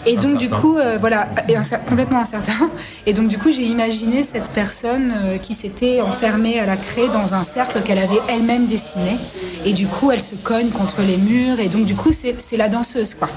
Et 0.07 0.17
donc, 0.17 0.39
du 0.39 0.49
coup, 0.49 0.77
euh, 0.79 0.97
voilà, 0.99 1.29
complètement 1.87 2.21
incertain. 2.21 2.71
Et 3.07 3.13
donc, 3.13 3.29
du 3.29 3.37
coup, 3.39 3.51
j'ai 3.51 3.65
imaginé 3.65 4.23
cette 4.23 4.51
personne 4.51 5.13
euh, 5.15 5.39
qui 5.39 5.53
s'était 5.55 6.01
enfermée 6.01 6.59
à 6.61 6.67
la 6.67 6.77
craie 6.77 7.09
dans 7.13 7.35
un 7.35 7.43
cercle 7.43 7.83
qu'elle 7.83 7.99
avait 7.99 8.21
elle-même 8.29 8.67
dessiné. 8.67 9.17
Et 9.67 9.73
du 9.73 9.87
coup, 9.87 10.11
elle 10.11 10.23
se 10.23 10.35
cogne 10.37 10.71
contre 10.71 11.03
les 11.07 11.17
murs. 11.19 11.61
Et 11.61 11.69
donc, 11.69 11.85
du 11.85 11.95
coup, 11.95 12.13
c'est 12.13 12.35
c'est 12.41 12.57
la 12.57 12.69
danseuse, 12.69 13.15
quoi. 13.15 13.29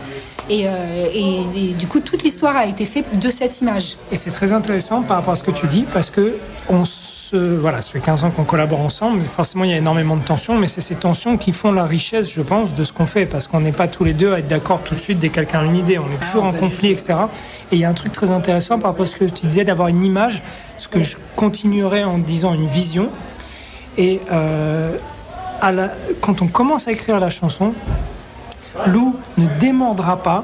Et, 0.50 0.68
euh, 0.68 0.72
et- 1.14 1.42
et 1.56 1.74
du 1.74 1.88
coup, 1.88 2.00
toute 2.00 2.24
l'histoire 2.24 2.56
a 2.56 2.66
été 2.66 2.86
faite 2.86 3.20
de 3.20 3.30
cette 3.30 3.60
image. 3.62 3.98
Et 4.12 4.16
c'est 4.18 4.32
très 4.32 4.52
intéressant 4.52 5.02
par 5.02 5.18
rapport 5.18 5.34
à 5.34 5.36
ce 5.38 5.44
que 5.44 5.52
tu 5.52 5.68
dis, 5.68 5.86
parce 5.94 6.10
que 6.10 6.36
on 6.70 6.86
se, 6.86 7.11
voilà, 7.38 7.82
ça 7.82 7.92
fait 7.92 8.00
15 8.00 8.24
ans 8.24 8.32
qu'on 8.32 8.44
collabore 8.44 8.80
ensemble. 8.82 9.24
Forcément, 9.24 9.64
il 9.64 9.72
y 9.72 9.74
a 9.74 9.78
énormément 9.78 10.16
de 10.18 10.24
tensions, 10.24 10.58
mais 10.58 10.68
c'est 10.68 10.82
ces 10.82 10.96
tensions 10.96 11.38
qui 11.38 11.52
font 11.52 11.72
la 11.72 11.86
richesse, 11.86 12.32
je 12.32 12.42
pense, 12.42 12.74
de 12.74 12.84
ce 12.84 12.92
qu'on 12.94 13.06
fait, 13.06 13.26
parce 13.26 13.48
qu'on 13.48 13.60
n'est 13.62 13.72
pas 13.72 13.88
tous 13.88 14.04
les 14.04 14.14
deux 14.14 14.34
à 14.34 14.40
être 14.40 14.48
d'accord 14.48 14.82
tout 14.82 14.96
de 14.96 15.00
suite 15.00 15.20
dès 15.20 15.30
que 15.30 15.36
quelqu'un 15.36 15.60
a 15.60 15.64
une 15.66 15.76
idée. 15.76 15.98
On 16.00 16.12
est 16.12 16.18
toujours 16.22 16.44
en 16.46 16.52
conflit, 16.54 16.92
etc. 16.92 17.14
Et 17.72 17.76
il 17.76 17.80
y 17.80 17.86
a 17.86 17.90
un 17.90 17.94
truc 17.94 18.12
très 18.12 18.32
intéressant 18.32 18.80
par 18.80 18.92
rapport 18.92 19.04
à 19.06 19.10
ce 19.10 19.16
que 19.16 19.26
tu 19.26 19.48
disais 19.48 19.64
d'avoir 19.64 19.88
une 19.88 20.04
image, 20.04 20.44
ce 20.78 20.88
que 20.88 21.02
je 21.04 21.18
continuerai 21.36 22.04
en 22.04 22.18
disant 22.18 22.54
une 22.54 22.68
vision. 22.68 23.10
Et 23.98 24.22
euh, 24.32 24.96
à 25.62 25.72
la- 25.72 25.92
quand 26.22 26.42
on 26.42 26.48
commence 26.48 26.88
à 26.88 26.92
écrire 26.92 27.20
la 27.20 27.30
chanson, 27.30 27.74
Lou 28.88 29.16
ne 29.38 29.48
démordra 29.60 30.18
pas. 30.24 30.44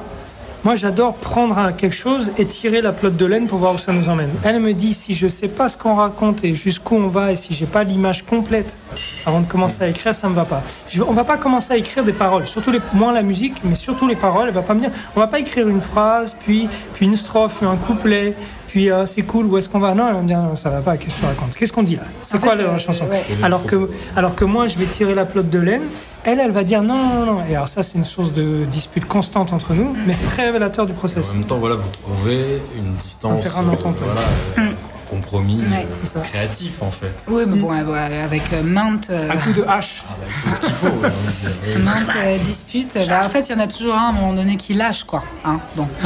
Moi, 0.68 0.76
j'adore 0.76 1.14
prendre 1.14 1.74
quelque 1.74 1.94
chose 1.94 2.30
et 2.36 2.44
tirer 2.44 2.82
la 2.82 2.92
pelote 2.92 3.16
de 3.16 3.24
laine 3.24 3.46
pour 3.46 3.58
voir 3.58 3.72
où 3.72 3.78
ça 3.78 3.90
nous 3.90 4.10
emmène. 4.10 4.28
Elle 4.44 4.60
me 4.60 4.74
dit 4.74 4.92
si 4.92 5.14
je 5.14 5.26
sais 5.26 5.48
pas 5.48 5.70
ce 5.70 5.78
qu'on 5.78 5.94
raconte 5.94 6.44
et 6.44 6.54
jusqu'où 6.54 6.96
on 6.96 7.08
va 7.08 7.32
et 7.32 7.36
si 7.36 7.54
j'ai 7.54 7.64
pas 7.64 7.84
l'image 7.84 8.26
complète 8.26 8.76
avant 9.24 9.40
de 9.40 9.46
commencer 9.46 9.84
à 9.84 9.88
écrire, 9.88 10.14
ça 10.14 10.28
me 10.28 10.34
va 10.34 10.44
pas. 10.44 10.62
Je, 10.90 11.02
on 11.02 11.14
va 11.14 11.24
pas 11.24 11.38
commencer 11.38 11.72
à 11.72 11.78
écrire 11.78 12.04
des 12.04 12.12
paroles, 12.12 12.46
surtout 12.46 12.70
moins 12.92 13.14
la 13.14 13.22
musique, 13.22 13.54
mais 13.64 13.74
surtout 13.74 14.06
les 14.06 14.14
paroles. 14.14 14.48
Elle 14.48 14.54
va 14.54 14.60
pas 14.60 14.74
me 14.74 14.80
dire, 14.80 14.90
on 15.16 15.20
va 15.20 15.26
pas 15.26 15.38
écrire 15.38 15.68
une 15.68 15.80
phrase, 15.80 16.36
puis 16.38 16.68
puis 16.92 17.06
une 17.06 17.16
strophe, 17.16 17.54
puis 17.56 17.66
un 17.66 17.76
couplet, 17.76 18.36
puis 18.68 18.90
euh, 18.92 19.04
c'est 19.06 19.22
cool. 19.22 19.46
Où 19.46 19.58
est-ce 19.58 19.68
qu'on 19.68 19.80
va? 19.80 19.94
Non, 19.94 20.06
elle 20.08 20.14
va 20.14 20.22
me 20.22 20.28
dire 20.28 20.38
non, 20.38 20.54
ça 20.54 20.70
va 20.70 20.80
pas. 20.80 20.96
Qu'est-ce 20.96 21.14
que 21.16 21.20
tu 21.20 21.26
racontes? 21.26 21.56
Qu'est-ce 21.56 21.72
qu'on 21.72 21.82
dit 21.82 21.96
là? 21.96 22.02
C'est 22.22 22.36
En 22.36 22.40
quoi 22.40 22.50
fait, 22.56 22.62
la 22.62 22.68
euh, 22.68 22.78
chanson? 22.78 23.06
ouais. 23.08 23.24
Alors 23.42 23.66
que 23.66 23.90
alors 24.14 24.34
que 24.36 24.44
moi, 24.44 24.68
je 24.68 24.78
vais 24.78 24.86
tirer 24.86 25.14
la 25.16 25.24
pelote 25.24 25.50
de 25.50 25.58
laine. 25.58 25.82
Elle, 26.24 26.40
elle 26.40 26.50
va 26.50 26.62
dire 26.64 26.82
non, 26.82 26.96
non, 26.96 27.26
non. 27.26 27.38
Et 27.50 27.54
alors 27.56 27.68
ça, 27.68 27.82
c'est 27.82 27.96
une 27.98 28.04
source 28.04 28.32
de 28.32 28.64
dispute 28.64 29.06
constante 29.06 29.52
entre 29.52 29.72
nous, 29.74 29.96
mais 30.06 30.12
c'est 30.12 30.26
très 30.26 30.44
révélateur 30.44 30.84
du 30.86 30.92
En 30.92 30.96
process. 30.96 31.32
même 31.32 31.44
temps, 31.44 31.58
voilà, 31.58 31.76
vous 31.76 31.88
trouvez 31.88 32.60
une 32.76 32.94
distance, 32.94 33.46
Un 33.46 33.48
terrain 33.48 33.62
d'entente, 33.62 33.96
voilà, 34.04 34.20
euh, 34.58 34.72
un 34.72 34.74
compromis 35.08 35.62
Ouais, 35.70 35.86
euh, 36.16 36.20
créatif 36.20 36.82
en 36.82 36.90
fait. 36.90 37.14
Oui, 37.28 37.44
mais 37.46 37.56
bon, 37.56 37.72
euh, 37.72 38.24
avec 38.24 38.52
euh, 38.52 38.62
maintes, 38.62 39.08
euh, 39.10 39.30
À 39.30 39.36
coup 39.38 39.52
de 39.54 39.62
hache. 39.66 40.02
Ah 40.10 40.14
bah, 40.20 40.26
tout 40.44 40.50
ce 40.56 40.60
qu'il 40.60 40.74
faut. 40.74 40.88
dire. 40.98 41.84
maintes 41.84 42.16
euh, 42.16 42.38
disputes, 42.38 42.98
bah, 43.08 43.22
en 43.24 43.30
fait, 43.30 43.48
il 43.48 43.52
y 43.52 43.54
en 43.54 43.60
a 43.60 43.66
toujours 43.68 43.94
un 43.94 44.06
à 44.06 44.08
un 44.08 44.12
moment 44.12 44.34
donné 44.34 44.56
qui 44.58 44.74
lâche, 44.74 45.04
quoi. 45.04 45.22
Hein, 45.46 45.60
bon. 45.76 45.88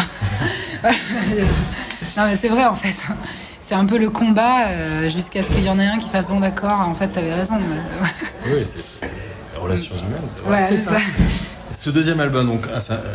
non, 2.16 2.24
mais 2.26 2.36
c'est 2.36 2.48
vrai, 2.48 2.64
en 2.66 2.74
fait. 2.76 2.94
C'est 3.64 3.76
un 3.76 3.86
peu 3.86 3.96
le 3.96 4.10
combat 4.10 4.66
euh, 4.66 5.08
jusqu'à 5.08 5.42
ce 5.42 5.50
qu'il 5.50 5.62
y 5.64 5.70
en 5.70 5.78
ait 5.78 5.86
un 5.86 5.96
qui 5.96 6.08
fasse 6.10 6.26
bon, 6.28 6.40
d'accord, 6.40 6.80
en 6.80 6.94
fait, 6.94 7.06
t'avais 7.08 7.32
raison. 7.32 7.54
mais- 7.60 8.52
Oui, 8.52 8.62
c'est 8.66 9.06
les 9.54 9.58
relations 9.60 9.94
humaines. 9.94 10.28
voilà, 10.44 10.66
c'est 10.66 10.76
ça. 10.78 10.94
ça. 10.94 11.00
Ce 11.72 11.88
deuxième 11.88 12.18
album, 12.20 12.48
donc, 12.48 12.66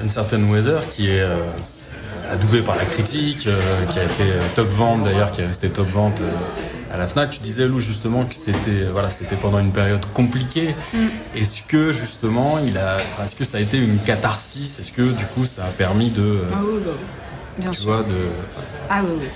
une 0.01 0.09
certaine 0.09 0.49
Weather, 0.49 0.87
qui 0.89 1.09
est 1.11 1.19
euh, 1.19 1.37
adoubé 2.31 2.61
par 2.61 2.75
la 2.77 2.85
critique, 2.85 3.45
euh, 3.45 3.59
qui 3.87 3.99
a 3.99 4.03
été 4.05 4.23
euh, 4.23 4.41
top 4.55 4.69
vente 4.69 5.03
d'ailleurs, 5.03 5.31
qui 5.33 5.41
est 5.41 5.45
resté 5.45 5.69
top 5.69 5.89
vente 5.89 6.21
euh, 6.21 6.93
à 6.93 6.97
la 6.97 7.07
Fnac. 7.07 7.29
Tu 7.29 7.39
disais 7.39 7.67
Lou 7.67 7.79
justement 7.81 8.23
que 8.23 8.33
c'était 8.33 8.85
voilà, 8.91 9.11
c'était 9.11 9.35
pendant 9.35 9.59
une 9.59 9.71
période 9.73 10.05
compliquée. 10.13 10.73
Est-ce 11.35 11.61
que 11.67 11.91
justement, 11.91 12.57
il 12.65 12.77
a, 12.77 12.97
est-ce 13.23 13.35
que 13.35 13.43
ça 13.43 13.57
a 13.57 13.61
été 13.61 13.77
une 13.77 13.99
catharsis? 13.99 14.79
Est-ce 14.79 14.91
que 14.93 15.01
du 15.03 15.25
coup, 15.35 15.45
ça 15.45 15.65
a 15.65 15.67
permis 15.77 16.09
de, 16.09 16.21
euh, 16.21 16.43
Ah 16.53 16.61
oui, 16.63 16.79
bah, 16.85 16.91
bien 17.57 17.71
tu 17.71 17.77
sûr. 17.81 17.89
vois, 17.91 18.03
de 18.03 18.13
Ah 18.89 19.01
oui, 19.03 19.11
oui. 19.21 19.27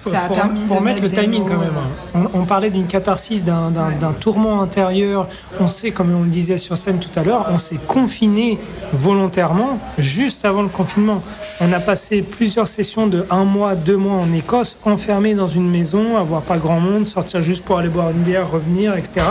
Faut, 0.00 0.10
Ça 0.10 0.18
a 0.18 0.28
faut- 0.28 0.34
permis 0.34 0.60
faut 0.60 0.74
de 0.74 0.78
remettre 0.78 1.02
le 1.02 1.08
timing 1.08 1.40
mots, 1.42 1.48
quand 1.48 1.58
même. 1.58 1.72
hein. 1.76 2.28
On, 2.32 2.40
on 2.42 2.44
parlait 2.44 2.70
d'une 2.70 2.86
catharsis, 2.86 3.42
d'un 3.42 3.66
Ouais. 3.72 4.14
tourment 4.20 4.62
intérieur. 4.62 5.26
On 5.58 5.66
s'est, 5.66 5.90
comme 5.90 6.14
on 6.14 6.22
le 6.22 6.28
disait 6.28 6.56
sur 6.56 6.78
scène 6.78 7.00
tout 7.00 7.10
à 7.18 7.24
l'heure, 7.24 7.46
on 7.50 7.58
s'est 7.58 7.80
confiné 7.88 8.60
volontairement 8.92 9.78
juste 9.98 10.44
avant 10.44 10.62
le 10.62 10.68
confinement. 10.68 11.20
On 11.60 11.72
a 11.72 11.80
passé 11.80 12.22
plusieurs 12.22 12.68
sessions 12.68 13.08
de 13.08 13.26
un 13.28 13.42
mois, 13.44 13.74
deux 13.74 13.96
mois 13.96 14.14
en 14.22 14.32
Écosse, 14.32 14.76
enfermés 14.84 15.34
dans 15.34 15.48
une 15.48 15.68
maison, 15.68 16.16
avoir 16.16 16.42
pas 16.42 16.58
grand 16.58 16.78
monde, 16.78 17.08
sortir 17.08 17.40
juste 17.42 17.64
pour 17.64 17.78
aller 17.78 17.88
boire 17.88 18.10
une 18.10 18.22
bière, 18.22 18.48
revenir, 18.48 18.94
etc. 18.96 19.26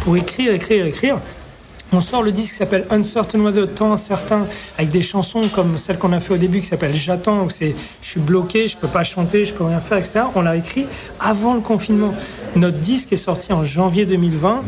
Pour 0.00 0.16
écrire, 0.16 0.52
écrire, 0.54 0.86
écrire. 0.86 1.18
On 1.92 2.00
sort 2.00 2.22
le 2.22 2.30
disque 2.30 2.52
qui 2.52 2.58
s'appelle 2.58 2.86
Uncertain 2.90 3.40
Weather, 3.40 3.74
temps 3.74 3.92
incertain, 3.92 4.46
avec 4.78 4.92
des 4.92 5.02
chansons 5.02 5.40
comme 5.52 5.76
celle 5.76 5.98
qu'on 5.98 6.12
a 6.12 6.20
fait 6.20 6.34
au 6.34 6.36
début 6.36 6.60
qui 6.60 6.66
s'appelle 6.66 6.94
J'attends, 6.94 7.44
où 7.44 7.50
c'est 7.50 7.74
je 8.00 8.08
suis 8.08 8.20
bloqué, 8.20 8.68
je 8.68 8.76
peux 8.76 8.86
pas 8.86 9.02
chanter, 9.02 9.44
je 9.44 9.52
peux 9.52 9.64
rien 9.64 9.80
faire, 9.80 9.98
etc. 9.98 10.20
On 10.36 10.42
l'a 10.42 10.54
écrit 10.54 10.86
avant 11.18 11.54
le 11.54 11.60
confinement. 11.60 12.14
Notre 12.54 12.78
disque 12.78 13.12
est 13.12 13.16
sorti 13.16 13.52
en 13.52 13.64
janvier 13.64 14.06
2020. 14.06 14.62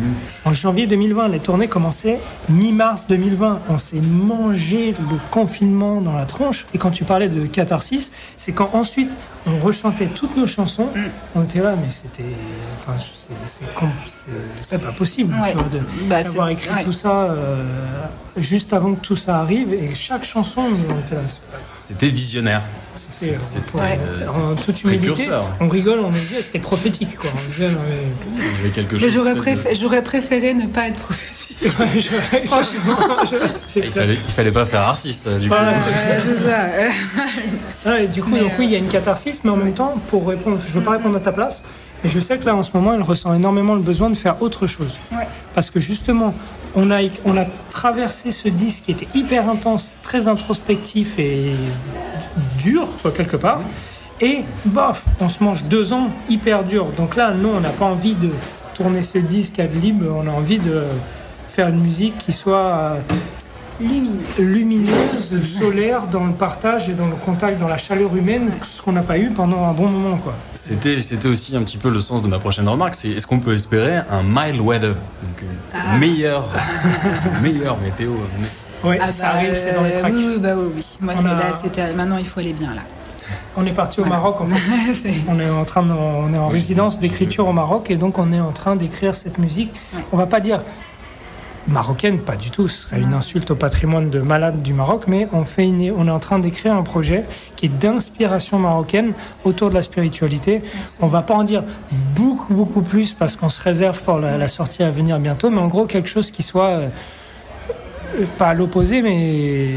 En 0.45 0.52
janvier 0.52 0.87
2020, 0.87 1.29
les 1.29 1.38
tournées 1.38 1.69
commençaient 1.69 2.19
mi-mars 2.49 3.07
2020. 3.09 3.61
On 3.69 3.79
s'est 3.79 4.00
mangé 4.00 4.93
le 4.93 5.19
confinement 5.31 6.00
dans 6.00 6.14
la 6.14 6.26
tronche. 6.26 6.67
Et 6.75 6.79
quand 6.79 6.91
tu 6.91 7.05
parlais 7.05 7.29
de 7.29 7.47
catharsis, 7.47 8.11
c'est 8.37 8.52
quand 8.52 8.71
ensuite 8.75 9.17
on 9.47 9.59
rechantait 9.59 10.07
toutes 10.07 10.37
nos 10.37 10.47
chansons. 10.47 10.89
On 11.35 11.43
était 11.43 11.61
là, 11.61 11.75
mais 11.83 11.91
c'était. 11.91 12.23
Enfin, 12.81 12.97
c'est- 14.63 14.79
pas 14.79 14.93
possible 14.93 15.35
Ouais. 15.35 15.55
Bah, 16.09 16.23
d'avoir 16.23 16.49
c'est- 16.49 16.53
écrit 16.55 16.75
ouais. 16.75 16.85
tout 16.85 16.93
ça 16.93 17.23
euh, 17.31 17.65
juste 18.37 18.73
avant 18.73 18.95
que 18.95 19.01
tout 19.01 19.17
ça 19.17 19.39
arrive. 19.39 19.73
Et 19.73 19.95
chaque 19.95 20.25
chanson, 20.25 20.63
on 20.63 20.99
était 21.01 21.15
là. 21.15 21.21
C'était 21.79 22.09
visionnaire. 22.09 22.63
C'était, 22.95 23.35
euh, 23.35 23.61
pour- 23.67 23.81
Ouais. 23.81 23.99
euh, 24.21 24.27
en 24.29 24.55
toute 24.55 24.83
humilité, 24.85 25.29
on 25.61 25.69
rigole, 25.69 26.01
on 26.01 26.11
disait 26.11 26.43
c'était 26.43 26.59
prophétique. 26.59 27.17
Quoi. 27.19 27.31
On 27.35 27.49
disait, 27.49 27.69
non, 27.71 27.79
mais... 27.89 27.97
Il 28.37 28.45
y 28.45 28.61
avait 28.61 28.69
quelque 28.71 28.95
Mais 28.95 29.01
chose. 29.01 29.13
j'aurais, 29.15 29.35
de- 30.01 30.05
préféré, 30.05 30.55
ne 30.55 30.67
pas 30.67 30.89
être 30.89 30.99
prophétique. 30.99 31.49
Ouais, 31.79 31.89
je- 32.01 32.47
Franchement. 32.47 32.97
je- 33.31 33.37
c'est 33.69 33.81
Il 33.85 33.93
fallait, 33.93 34.15
il 34.15 34.33
fallait 34.33 34.53
pas 34.53 34.65
faire 34.67 34.81
artiste 34.83 35.29
du 35.39 35.49
coup. 35.49 35.55
C'est 35.55 36.45
ça. 36.45 36.61
Euh, 36.65 36.89
Ah, 37.85 38.01
et 38.01 38.07
du 38.09 38.23
coup, 38.23 38.31
Mais, 38.31 38.41
donc, 38.41 38.53
oui, 38.59 38.65
euh, 38.65 38.69
il 38.69 38.71
y 38.73 38.75
a 38.77 38.79
une 38.79 38.89
catharsis, 38.89 39.32
mais 39.45 39.51
en 39.51 39.57
même 39.57 39.75
temps, 39.75 39.95
pour 40.09 40.29
répondre, 40.29 40.59
je 40.65 40.73
ne 40.73 40.79
veux 40.79 40.85
pas 40.85 40.93
répondre 40.93 41.17
à 41.17 41.21
ta 41.21 41.33
place, 41.33 41.62
mais 42.03 42.11
je 42.11 42.21
sais 42.21 42.39
que 42.39 42.47
là, 42.47 42.55
en 42.55 42.62
ce 42.62 42.71
moment, 42.75 42.95
elle 42.95 43.03
ressent 43.03 43.33
énormément 43.35 43.75
le 43.75 43.81
besoin 43.81 44.11
de 44.11 44.17
faire 44.17 44.43
autre 44.43 44.67
chose. 44.67 44.97
Ouais. 45.12 45.27
Parce 45.55 45.71
que 45.71 45.81
justement, 45.81 46.35
on 46.75 46.91
a, 46.91 47.01
on 47.25 47.37
a 47.37 47.45
traversé 47.71 48.33
ce 48.33 48.49
disque 48.49 48.85
qui 48.85 48.93
était 48.93 49.09
hyper 49.15 49.49
intense, 49.49 49.97
très 50.03 50.29
introspectif 50.29 51.19
et 51.19 51.53
dur, 52.59 52.89
quelque 53.15 53.37
part. 53.37 53.61
Et 54.21 54.45
bof, 54.65 55.07
on 55.21 55.29
se 55.29 55.43
mange 55.43 55.65
deux 55.65 55.93
ans 55.93 56.09
hyper 56.29 56.65
dur. 56.65 56.87
Donc 56.97 57.17
là, 57.17 57.33
nous, 57.33 57.49
on 57.49 57.61
n'a 57.61 57.71
pas 57.71 57.87
envie 57.87 58.15
de 58.15 58.31
tourner 58.75 59.03
ce 59.03 59.19
disque 59.19 59.59
ad 59.59 59.75
lib, 59.75 60.03
on 60.03 60.27
a 60.27 60.31
envie 60.31 60.59
de 60.59 60.85
faire 61.49 61.69
une 61.69 61.81
musique 61.81 62.17
qui 62.19 62.33
soit 62.33 62.97
euh, 63.83 64.43
lumineuse, 64.43 65.43
solaire 65.43 66.07
dans 66.11 66.25
le 66.25 66.33
partage 66.33 66.89
et 66.89 66.93
dans 66.93 67.07
le 67.07 67.17
contact, 67.17 67.59
dans 67.61 67.69
la 67.69 67.77
chaleur 67.77 68.15
humaine, 68.15 68.51
ce 68.62 68.81
qu'on 68.83 68.93
n'a 68.93 69.03
pas 69.03 69.19
eu 69.19 69.31
pendant 69.31 69.65
un 69.65 69.73
bon 69.73 69.89
moment. 69.89 70.17
Quoi. 70.19 70.35
C'était, 70.55 71.03
c'était 71.03 71.29
aussi 71.29 71.57
un 71.57 71.62
petit 71.62 71.79
peu 71.79 71.91
le 71.91 72.01
sens 72.01 72.23
de 72.23 72.29
ma 72.29 72.39
prochaine 72.39 72.69
remarque. 72.69 72.95
C'est 72.95 73.09
est-ce 73.11 73.27
qu'on 73.27 73.41
peut 73.41 73.55
espérer 73.55 73.99
un 74.09 74.23
mild 74.23 74.61
weather, 74.61 74.91
donc 74.95 75.43
une 75.43 75.49
Ah. 75.75 75.97
meilleure, 75.99 76.45
meilleure 77.43 77.79
météo. 77.81 78.11
Ouais, 78.85 78.99
Ah 79.01 79.12
ça 79.12 79.25
bah, 79.25 79.31
arrive, 79.37 79.55
c'est 79.55 79.75
dans 79.75 79.83
les 79.85 79.93
euh, 79.93 80.01
tracks. 80.01 80.12
Oui, 80.15 80.25
oui, 80.29 80.39
bah 80.41 80.55
oui, 80.57 80.73
oui. 80.77 80.85
Moi, 81.01 81.15
On 81.17 81.23
c'est 81.23 81.29
a- 81.29 81.35
là, 81.35 81.53
c'était, 81.62 81.93
maintenant, 81.95 82.17
il 82.19 82.27
faut 82.27 82.41
aller 82.41 82.53
bien, 82.53 82.75
là. 82.75 82.81
On 83.57 83.65
est 83.67 83.73
parti 83.73 84.01
au 84.01 84.05
Voilà. 84.05 84.17
Maroc 84.19 84.41
en 84.41 84.47
fait. 84.47 84.95
C'est- 84.95 85.15
On 85.29 85.39
est 85.39 85.49
en 85.49 85.65
train 85.65 85.83
de- 85.83 85.93
on 85.93 86.33
est 86.35 86.39
en 86.39 86.49
résidence 86.49 86.99
d'écriture 86.99 87.47
au 87.49 87.53
Maroc 87.53 87.91
et 87.91 87.97
donc 87.97 88.19
on 88.19 88.33
est 88.33 88.41
en 88.41 88.51
train 88.53 88.77
d'écrire 88.77 89.15
cette 89.15 89.39
musique. 89.39 89.71
Ouais. 89.95 90.03
On 90.12 90.17
va 90.17 90.27
pas 90.27 90.41
dire 90.41 90.59
marocaine, 91.69 92.21
pas 92.21 92.37
du 92.37 92.50
tout. 92.50 92.66
Ce 92.69 92.83
serait 92.88 93.00
une 93.00 93.14
insulte 93.14 93.50
au 93.50 93.54
patrimoine 93.54 94.11
de 94.11 94.21
malade 94.21 94.62
du 94.62 94.73
Maroc, 94.75 95.04
mais 95.07 95.28
on 95.33 95.45
fait 95.45 95.64
une- 95.64 95.92
on 95.97 96.07
est 96.09 96.11
en 96.11 96.19
train 96.19 96.38
d'écrire 96.38 96.75
un 96.75 96.83
projet 96.83 97.25
qui 97.57 97.66
est 97.66 97.69
d'inspiration 97.69 98.59
marocaine 98.59 99.12
autour 99.45 99.71
de 99.71 99.75
la 99.75 99.83
spiritualité. 99.83 100.62
On 101.00 101.07
va 101.07 101.23
pas 101.23 101.35
en 101.35 101.45
dire 101.45 101.64
beaucoup 102.16 102.52
beaucoup 102.54 102.83
plus 102.83 103.12
parce 103.12 103.37
qu'on 103.37 103.49
se 103.49 103.62
réserve 103.62 104.00
pour 104.02 104.19
la, 104.19 104.37
la 104.38 104.49
sortie 104.49 104.83
à 104.83 104.90
venir 104.90 105.19
bientôt, 105.19 105.50
mais 105.50 105.61
en 105.61 105.69
gros 105.69 105.87
quelque 105.87 106.09
chose 106.09 106.31
qui 106.31 106.42
soit 106.42 106.69
euh, 106.69 106.88
euh, 108.21 108.25
pas 108.38 108.49
à 108.49 108.54
l'opposé, 108.54 109.00
mais 109.00 109.69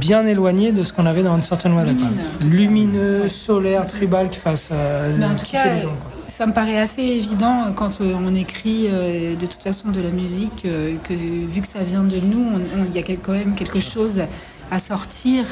bien 0.00 0.26
éloigné 0.26 0.72
de 0.72 0.84
ce 0.84 0.92
qu'on 0.92 1.06
avait 1.06 1.22
dans 1.22 1.36
une 1.36 1.42
certaine 1.42 1.74
Weather. 1.74 1.94
quoi. 1.96 2.06
Lumineux, 2.46 3.28
solaire, 3.28 3.86
tribal, 3.86 4.30
qui 4.30 4.38
fasse 4.38 4.68
euh, 4.72 5.14
Mais 5.18 5.24
en 5.24 5.34
tout 5.34 5.46
cas, 5.50 5.80
gens, 5.80 5.96
ça 6.28 6.46
me 6.46 6.52
paraît 6.52 6.78
assez 6.78 7.02
évident 7.02 7.64
euh, 7.66 7.72
quand 7.72 8.00
euh, 8.00 8.14
on 8.22 8.34
écrit 8.34 8.86
euh, 8.88 9.34
de 9.36 9.46
toute 9.46 9.62
façon 9.62 9.88
de 9.88 10.00
la 10.00 10.10
musique, 10.10 10.64
euh, 10.64 10.94
que 11.04 11.14
vu 11.14 11.60
que 11.60 11.66
ça 11.66 11.82
vient 11.84 12.04
de 12.04 12.16
nous, 12.20 12.52
il 12.86 12.94
y 12.94 12.98
a 12.98 13.02
quand 13.02 13.32
même 13.32 13.54
quelque 13.54 13.80
chose 13.80 14.22
à 14.70 14.78
sortir 14.78 15.44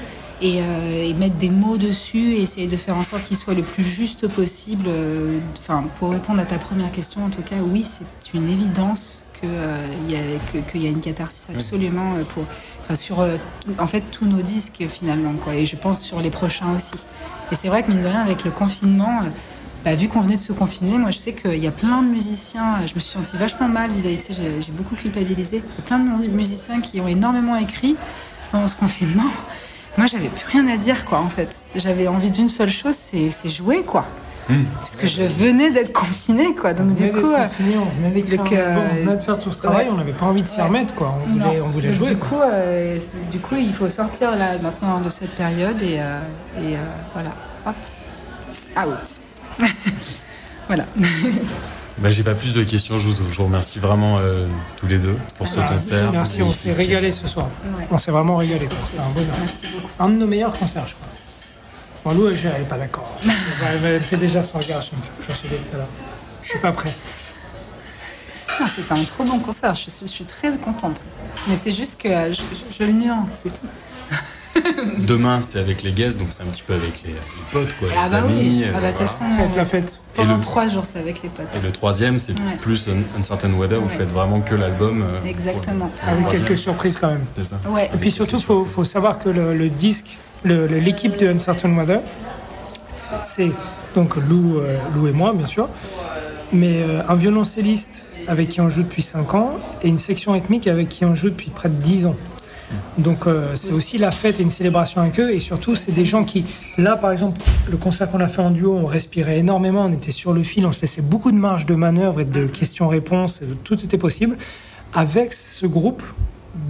et, 0.43 0.59
et 0.59 1.15
mettre 1.15 1.37
des 1.37 1.49
mots 1.49 1.79
dessus 1.79 2.35
et 2.35 2.43
essayer 2.43 2.67
de 2.67 2.77
faire 2.77 2.99
en 2.99 3.03
sorte 3.03 3.25
qu'il 3.25 3.39
soit 3.39 3.55
le 3.55 3.63
plus 3.63 3.83
juste 3.83 4.29
possible. 4.29 4.91
Enfin, 5.59 5.85
pour 5.95 6.11
répondre 6.13 6.41
à 6.41 6.45
ta 6.45 6.59
première 6.59 6.93
question, 6.93 7.25
en 7.25 7.31
tout 7.31 7.41
cas, 7.41 7.57
oui, 7.65 7.85
c'est 7.87 8.35
une 8.35 8.51
évidence 8.51 9.25
que, 9.41 9.47
euh, 9.47 9.87
y 10.09 10.17
a, 10.17 10.19
que- 10.53 10.71
qu'il 10.71 10.83
y 10.83 10.87
a 10.87 10.91
une 10.91 11.01
catharsis 11.01 11.49
absolument 11.51 12.15
euh, 12.17 12.25
pour, 12.25 12.45
enfin, 12.83 12.95
sur 12.97 13.21
euh, 13.21 13.37
en 13.79 13.87
fait 13.87 14.03
tous 14.11 14.25
nos 14.25 14.43
disques 14.43 14.85
finalement, 14.89 15.33
quoi. 15.35 15.55
Et 15.55 15.67
je 15.67 15.77
pense 15.77 16.01
sur 16.01 16.21
les 16.21 16.31
prochains 16.31 16.75
aussi. 16.75 16.95
Et 17.53 17.55
c'est 17.55 17.69
vrai 17.69 17.83
que 17.83 17.89
mine 17.91 18.01
de 18.01 18.09
rien, 18.09 18.21
avec 18.21 18.45
le 18.45 18.51
confinement. 18.51 19.21
bah, 19.85 19.95
vu 19.95 20.09
qu'on 20.09 20.21
venait 20.21 20.35
de 20.37 20.41
se 20.41 20.53
confiner, 20.53 20.99
moi 20.99 21.11
je 21.13 21.19
sais 21.19 21.33
qu'il 21.33 21.63
y 21.63 21.67
a 21.69 21.71
plein 21.71 22.03
de 22.03 22.09
musiciens, 22.09 22.85
je 22.87 22.95
me 22.95 23.01
suis 23.01 23.13
sentie 23.13 23.37
vachement 23.37 23.69
mal 23.69 23.89
vis-à-vis 23.91 24.17
de 24.17 24.23
ça, 24.23 24.33
j'ai 24.61 24.73
beaucoup 24.73 24.97
culpabilisé. 24.97 25.59
Il 25.65 25.81
y 25.81 25.85
a 25.85 25.87
plein 25.87 25.99
de 26.01 26.09
mu- 26.23 26.29
musiciens 26.29 26.81
qui 26.81 27.01
ont 27.01 27.07
énormément 27.07 27.55
écrit 27.57 27.95
pendant 28.51 28.67
ce 28.67 28.75
confinement. 28.75 29.31
Moi 29.97 30.07
j'avais 30.07 30.29
plus 30.29 30.47
rien 30.51 30.67
à 30.67 30.77
dire 30.77 31.05
quoi 31.05 31.21
en 31.21 31.29
fait. 31.29 31.61
J'avais 31.77 32.09
envie 32.09 32.31
d'une 32.31 32.49
seule 32.49 32.69
chose, 32.71 32.97
c'est 32.99 33.31
c'est 33.31 33.49
jouer 33.49 33.83
quoi. 33.85 34.07
Parce 34.81 34.95
que 34.97 35.07
je 35.07 35.23
venais 35.23 35.71
d'être 35.73 35.93
confinée 35.93 36.55
quoi. 36.55 36.73
Donc 36.73 36.89
On 36.91 36.95
du 36.95 37.11
coup, 37.11 37.33
euh, 37.33 37.45
confinés, 37.49 37.77
on 37.79 38.01
venait 38.01 38.11
d'écrire 38.23 38.61
euh, 38.61 38.77
on 38.93 39.05
venait 39.05 39.17
de 39.17 39.23
faire 39.23 39.39
tout 39.39 39.51
ce 39.51 39.59
travail, 39.59 39.87
ouais. 39.87 39.93
on 39.93 39.97
n'avait 39.97 40.13
pas 40.13 40.27
envie 40.27 40.43
de 40.43 40.47
s'y 40.47 40.59
Ouais. 40.61 40.67
remettre, 40.67 40.95
quoi. 40.95 41.15
On 41.27 41.33
voulait, 41.33 41.61
on 41.61 41.69
voulait 41.69 41.89
Donc, 41.89 41.97
jouer. 41.97 42.11
Du 42.11 42.17
quoi. 42.17 42.29
coup, 42.29 42.43
euh, 42.45 42.99
du 43.33 43.39
coup, 43.41 43.57
il 43.57 43.73
faut 43.73 43.89
sortir 43.91 44.37
là 44.37 44.51
maintenant 44.63 45.01
de 45.01 45.11
cette 45.11 45.35
période 45.35 45.83
et, 45.83 45.99
euh, 45.99 46.21
et 46.61 46.75
euh, 46.77 46.79
voilà, 47.13 47.31
hop, 47.67 47.75
out. 48.79 49.21
voilà. 50.69 50.85
Bah, 51.99 52.13
j'ai 52.13 52.23
pas 52.23 52.35
plus 52.35 52.53
de 52.53 52.63
questions. 52.63 52.99
Je 52.99 53.09
vous, 53.09 53.15
je 53.33 53.37
vous 53.39 53.45
remercie 53.47 53.79
vraiment 53.79 54.19
euh, 54.19 54.47
tous 54.77 54.87
les 54.87 54.99
deux 54.99 55.17
pour 55.39 55.49
ce 55.49 55.59
Merci. 55.59 55.75
concert. 55.75 56.13
Merci, 56.13 56.43
on 56.43 56.53
s'est 56.53 56.75
régalé 56.75 57.11
ce 57.11 57.27
soir. 57.27 57.47
Ouais. 57.79 57.87
On 57.91 57.97
s'est 57.97 58.11
vraiment 58.11 58.37
régalé. 58.37 58.69
C'était 58.85 59.01
un 59.03 59.09
bonheur. 59.15 59.35
Merci 59.41 59.63
beaucoup. 59.73 59.89
Un 59.99 60.11
de 60.11 60.15
nos 60.17 60.27
meilleurs 60.27 60.53
concerts, 60.53 60.87
je 60.87 60.93
crois. 60.93 61.07
Bon, 62.07 62.15
Lou, 62.15 62.29
elle 62.29 62.35
n'est 62.37 62.69
pas 62.69 62.77
d'accord. 62.79 63.11
Elle 63.85 64.01
fait 64.01 64.17
déjà 64.17 64.41
son 64.41 64.59
regard, 64.59 64.81
je 64.81 64.91
me 64.95 65.03
fais 65.03 65.25
flasher 65.25 65.49
dès 65.51 65.57
tout 65.57 65.75
à 65.75 65.79
l'heure. 65.79 65.89
Je 66.41 66.49
suis 66.51 66.59
pas 66.61 66.71
prêt. 66.71 66.93
Non, 68.61 68.67
C'était 68.69 68.93
un 68.93 69.03
trop 69.03 69.25
bon 69.25 69.41
concert, 69.41 69.75
je 69.75 69.91
suis, 69.91 69.93
je 70.03 70.07
suis 70.07 70.25
très 70.25 70.57
contente. 70.57 71.01
Mais 71.49 71.57
c'est 71.57 71.73
juste 71.73 72.01
que 72.01 72.07
euh, 72.07 72.33
je, 72.33 72.43
je- 72.43 72.79
je 72.79 72.85
le 72.85 72.93
nuance, 72.93 73.29
c'est 73.43 73.53
tout. 73.53 73.67
Demain, 74.99 75.41
c'est 75.41 75.59
avec 75.59 75.83
les 75.83 75.91
guests, 75.91 76.17
donc 76.17 76.29
c'est 76.31 76.45
un 76.45 76.47
petit 76.47 76.63
peu 76.65 76.75
avec 76.75 77.03
les, 77.05 77.13
les 77.15 77.19
potes, 77.53 77.77
quoi, 77.81 77.89
Ah 77.99 78.05
les 78.05 78.11
bah 78.13 78.17
amis. 78.19 78.35
oui, 78.39 78.65
euh, 78.65 78.73
ah 78.73 78.81
bah, 78.81 78.93
de 78.93 78.97
toute 78.97 79.05
voilà. 79.05 79.11
façon, 79.11 79.31
Ça 79.31 79.37
va 79.39 79.43
être 79.49 79.57
la 79.57 79.63
euh, 79.63 79.65
fête. 79.65 80.01
pendant 80.15 80.33
Et 80.35 80.37
le- 80.37 80.41
trois 80.43 80.69
jours, 80.69 80.85
c'est 80.85 81.01
avec 81.01 81.23
les 81.25 81.29
potes. 81.29 81.47
Et 81.57 81.61
le 81.61 81.73
troisième, 81.73 82.21
c'est 82.21 82.33
Ouais. 82.39 82.57
plus 82.61 82.89
un, 82.89 83.19
Uncertain 83.19 83.53
Weather. 83.53 83.81
Vous 83.81 83.89
faites 83.89 84.11
vraiment 84.11 84.41
que 84.43 84.55
l'album. 84.55 85.03
euh, 85.03 85.19
pour- 85.19 85.29
Exactement. 85.29 85.89
pour 85.89 86.09
Avec 86.09 86.29
quelques 86.29 86.57
surprises 86.57 86.97
quand 86.99 87.09
même. 87.09 87.25
C'est 87.37 87.45
ça. 87.45 87.61
Ouais. 87.69 87.91
Et 87.93 87.97
puis 87.97 88.13
surtout, 88.13 88.37
il 88.37 88.43
faut, 88.45 88.65
faut 88.65 88.85
savoir 88.85 89.19
que 89.19 89.29
le, 89.29 89.55
le 89.57 89.69
disque, 89.69 90.17
l'équipe 90.45 91.17
de 91.19 91.29
Uncertain 91.29 91.75
Weather, 91.77 92.01
c'est 93.23 93.51
donc 93.95 94.17
Lou, 94.17 94.59
euh, 94.59 94.77
Lou 94.95 95.09
et 95.09 95.13
moi, 95.13 95.33
bien 95.33 95.47
sûr, 95.47 95.69
mais 96.53 96.83
euh, 96.83 97.01
un 97.09 97.15
violoncelliste 97.15 98.07
avec 98.29 98.51
qui 98.51 98.61
on 98.61 98.69
joue 98.69 98.83
depuis 98.83 99.03
5 99.03 99.35
ans 99.35 99.53
et 99.83 99.89
une 99.89 99.99
section 99.99 100.33
rythmique 100.33 100.67
avec 100.67 100.89
qui 100.89 101.05
on 101.05 101.15
joue 101.15 101.31
depuis 101.31 101.51
près 101.51 101.69
de 101.69 101.75
10 101.75 102.07
ans. 102.07 102.17
Donc 102.99 103.27
euh, 103.27 103.53
c'est 103.55 103.73
aussi 103.73 103.97
la 103.97 104.11
fête 104.11 104.41
et 104.41 104.43
une 104.43 104.51
célébration 104.51 105.01
avec 105.01 105.19
eux. 105.21 105.33
Et 105.33 105.39
surtout 105.39 105.77
c'est 105.77 105.93
des 105.93 106.05
gens 106.05 106.25
qui 106.25 106.45
là 106.77 106.97
par 106.97 107.13
exemple 107.13 107.41
le 107.71 107.77
concert 107.77 108.11
qu'on 108.11 108.21
a 108.21 108.27
fait 108.27 108.43
en 108.43 108.51
duo 108.51 108.75
on 108.75 108.87
respirait 108.87 109.39
énormément 109.39 109.85
on 109.85 109.93
était 109.93 110.11
sur 110.11 110.33
le 110.33 110.43
fil 110.43 110.67
on 110.67 110.73
se 110.73 110.81
laissait 110.81 111.03
beaucoup 111.03 111.31
de 111.31 111.37
marge 111.37 111.65
de 111.67 111.77
manœuvre 111.77 112.21
et 112.21 112.25
de 112.25 112.47
questions-réponses 112.47 113.43
tout 113.65 113.83
était 113.85 113.99
possible. 113.99 114.37
Avec 114.95 115.33
ce 115.33 115.67
groupe 115.67 116.03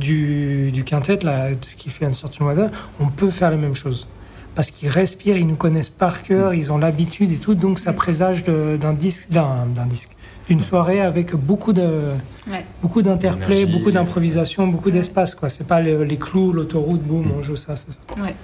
du, 0.00 0.70
du 0.72 0.84
quintet 0.84 1.18
là, 1.22 1.50
qui 1.76 1.90
fait 1.90 2.06
Uncertain 2.06 2.44
Weather, 2.46 2.70
on 3.00 3.08
peut 3.08 3.30
faire 3.30 3.50
les 3.50 3.56
mêmes 3.56 3.74
choses. 3.74 4.06
Parce 4.54 4.70
qu'ils 4.70 4.88
respirent, 4.88 5.36
ils 5.36 5.46
nous 5.46 5.56
connaissent 5.56 5.90
par 5.90 6.22
cœur, 6.22 6.54
ils 6.54 6.72
ont 6.72 6.78
l'habitude 6.78 7.30
et 7.30 7.36
tout, 7.38 7.54
donc 7.54 7.78
ça 7.78 7.92
présage 7.92 8.42
d'un 8.44 8.94
disque, 8.94 9.28
d'un 9.30 9.66
d'un 9.66 9.84
disque, 9.86 10.10
d'une 10.48 10.62
soirée 10.62 11.00
avec 11.00 11.34
beaucoup 11.34 11.72
de 11.74 12.10
Ouais. 12.48 12.64
beaucoup 12.80 13.02
d'interplay, 13.02 13.66
beaucoup 13.66 13.90
d'improvisation, 13.90 14.66
beaucoup 14.68 14.90
d'espace 14.90 15.34
quoi. 15.34 15.48
C'est 15.48 15.66
pas 15.66 15.80
les, 15.80 16.04
les 16.06 16.16
clous, 16.16 16.52
l'autoroute, 16.52 17.02
boum, 17.02 17.32
on 17.38 17.42
joue 17.42 17.56
ça, 17.56 17.74
c'est 17.76 17.92
ça. 17.92 17.98
Ouais. 18.22 18.34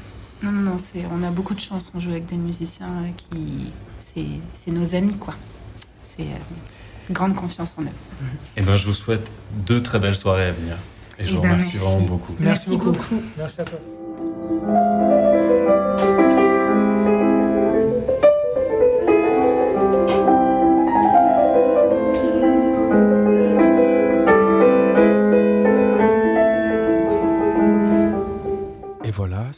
Non, 0.42 0.50
non, 0.50 0.60
non, 0.72 0.76
c'est, 0.76 1.04
on 1.16 1.22
a 1.22 1.30
beaucoup 1.30 1.54
de 1.54 1.60
chance, 1.60 1.92
on 1.94 2.00
joue 2.00 2.10
avec 2.10 2.26
des 2.26 2.36
musiciens 2.36 2.88
euh, 2.88 3.08
qui. 3.16 3.72
C'est, 4.00 4.24
c'est 4.54 4.72
nos 4.72 4.94
amis, 4.96 5.14
quoi. 5.16 5.34
C'est 6.02 6.24
euh, 6.24 7.12
grande 7.12 7.36
confiance 7.36 7.74
en 7.78 7.82
eux. 7.82 7.86
Et 8.56 8.60
ben, 8.62 8.76
je 8.76 8.84
vous 8.86 8.92
souhaite 8.92 9.30
deux 9.66 9.80
très 9.82 10.00
belles 10.00 10.16
soirées 10.16 10.46
à 10.46 10.50
venir. 10.52 10.76
Et 11.18 11.26
je 11.26 11.34
vous 11.34 11.40
ben, 11.40 11.48
remercie 11.50 11.76
merci. 11.76 11.78
vraiment 11.78 12.00
beaucoup. 12.06 12.34
Merci 12.40 12.70
Merci, 12.70 12.70
beaucoup. 12.70 12.92
beaucoup. 12.92 13.22
Merci 13.36 13.60
à 13.60 13.64
toi. 13.64 15.41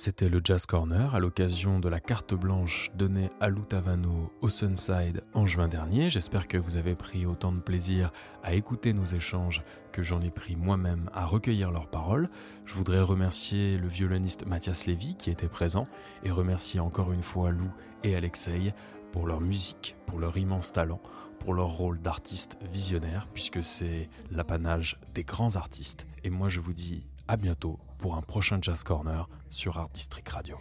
C'était 0.04 0.28
le 0.28 0.42
Jazz 0.44 0.66
Corner 0.66 1.14
à 1.14 1.18
l'occasion 1.18 1.80
de 1.80 1.88
la 1.88 1.98
carte 1.98 2.34
blanche 2.34 2.90
donnée 2.94 3.30
à 3.40 3.48
Lou 3.48 3.64
Tavano 3.64 4.30
au 4.42 4.50
Sunside 4.50 5.22
en 5.32 5.46
juin 5.46 5.66
dernier. 5.66 6.10
J'espère 6.10 6.46
que 6.46 6.58
vous 6.58 6.76
avez 6.76 6.94
pris 6.94 7.24
autant 7.24 7.52
de 7.52 7.60
plaisir 7.60 8.12
à 8.42 8.52
écouter 8.52 8.92
nos 8.92 9.06
échanges 9.06 9.62
que 9.92 10.02
j'en 10.02 10.20
ai 10.20 10.30
pris 10.30 10.56
moi-même 10.56 11.08
à 11.14 11.24
recueillir 11.24 11.70
leurs 11.70 11.88
paroles. 11.88 12.28
Je 12.66 12.74
voudrais 12.74 13.00
remercier 13.00 13.78
le 13.78 13.88
violoniste 13.88 14.44
Mathias 14.46 14.84
Lévy 14.84 15.16
qui 15.16 15.30
était 15.30 15.48
présent 15.48 15.86
et 16.22 16.30
remercier 16.30 16.80
encore 16.80 17.10
une 17.10 17.22
fois 17.22 17.50
Lou 17.50 17.70
et 18.02 18.14
Alexei 18.14 18.74
pour 19.10 19.26
leur 19.26 19.40
musique, 19.40 19.96
pour 20.04 20.18
leur 20.18 20.36
immense 20.36 20.70
talent, 20.70 21.00
pour 21.38 21.54
leur 21.54 21.68
rôle 21.68 21.98
d'artiste 21.98 22.58
visionnaire 22.70 23.26
puisque 23.32 23.64
c'est 23.64 24.10
l'apanage 24.30 25.00
des 25.14 25.24
grands 25.24 25.56
artistes. 25.56 26.06
Et 26.24 26.28
moi 26.28 26.50
je 26.50 26.60
vous 26.60 26.74
dis 26.74 27.06
à 27.26 27.38
bientôt 27.38 27.78
pour 28.04 28.16
un 28.16 28.20
prochain 28.20 28.58
Jazz 28.60 28.84
Corner 28.84 29.26
sur 29.48 29.78
Art 29.78 29.88
District 29.94 30.28
Radio. 30.28 30.56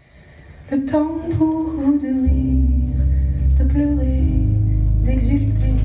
Le 0.71 0.85
temps 0.85 1.19
pour 1.38 1.65
vous 1.65 1.97
de 1.97 2.07
rire, 2.07 3.57
de 3.59 3.63
pleurer, 3.65 4.21
d'exulter, 5.03 5.75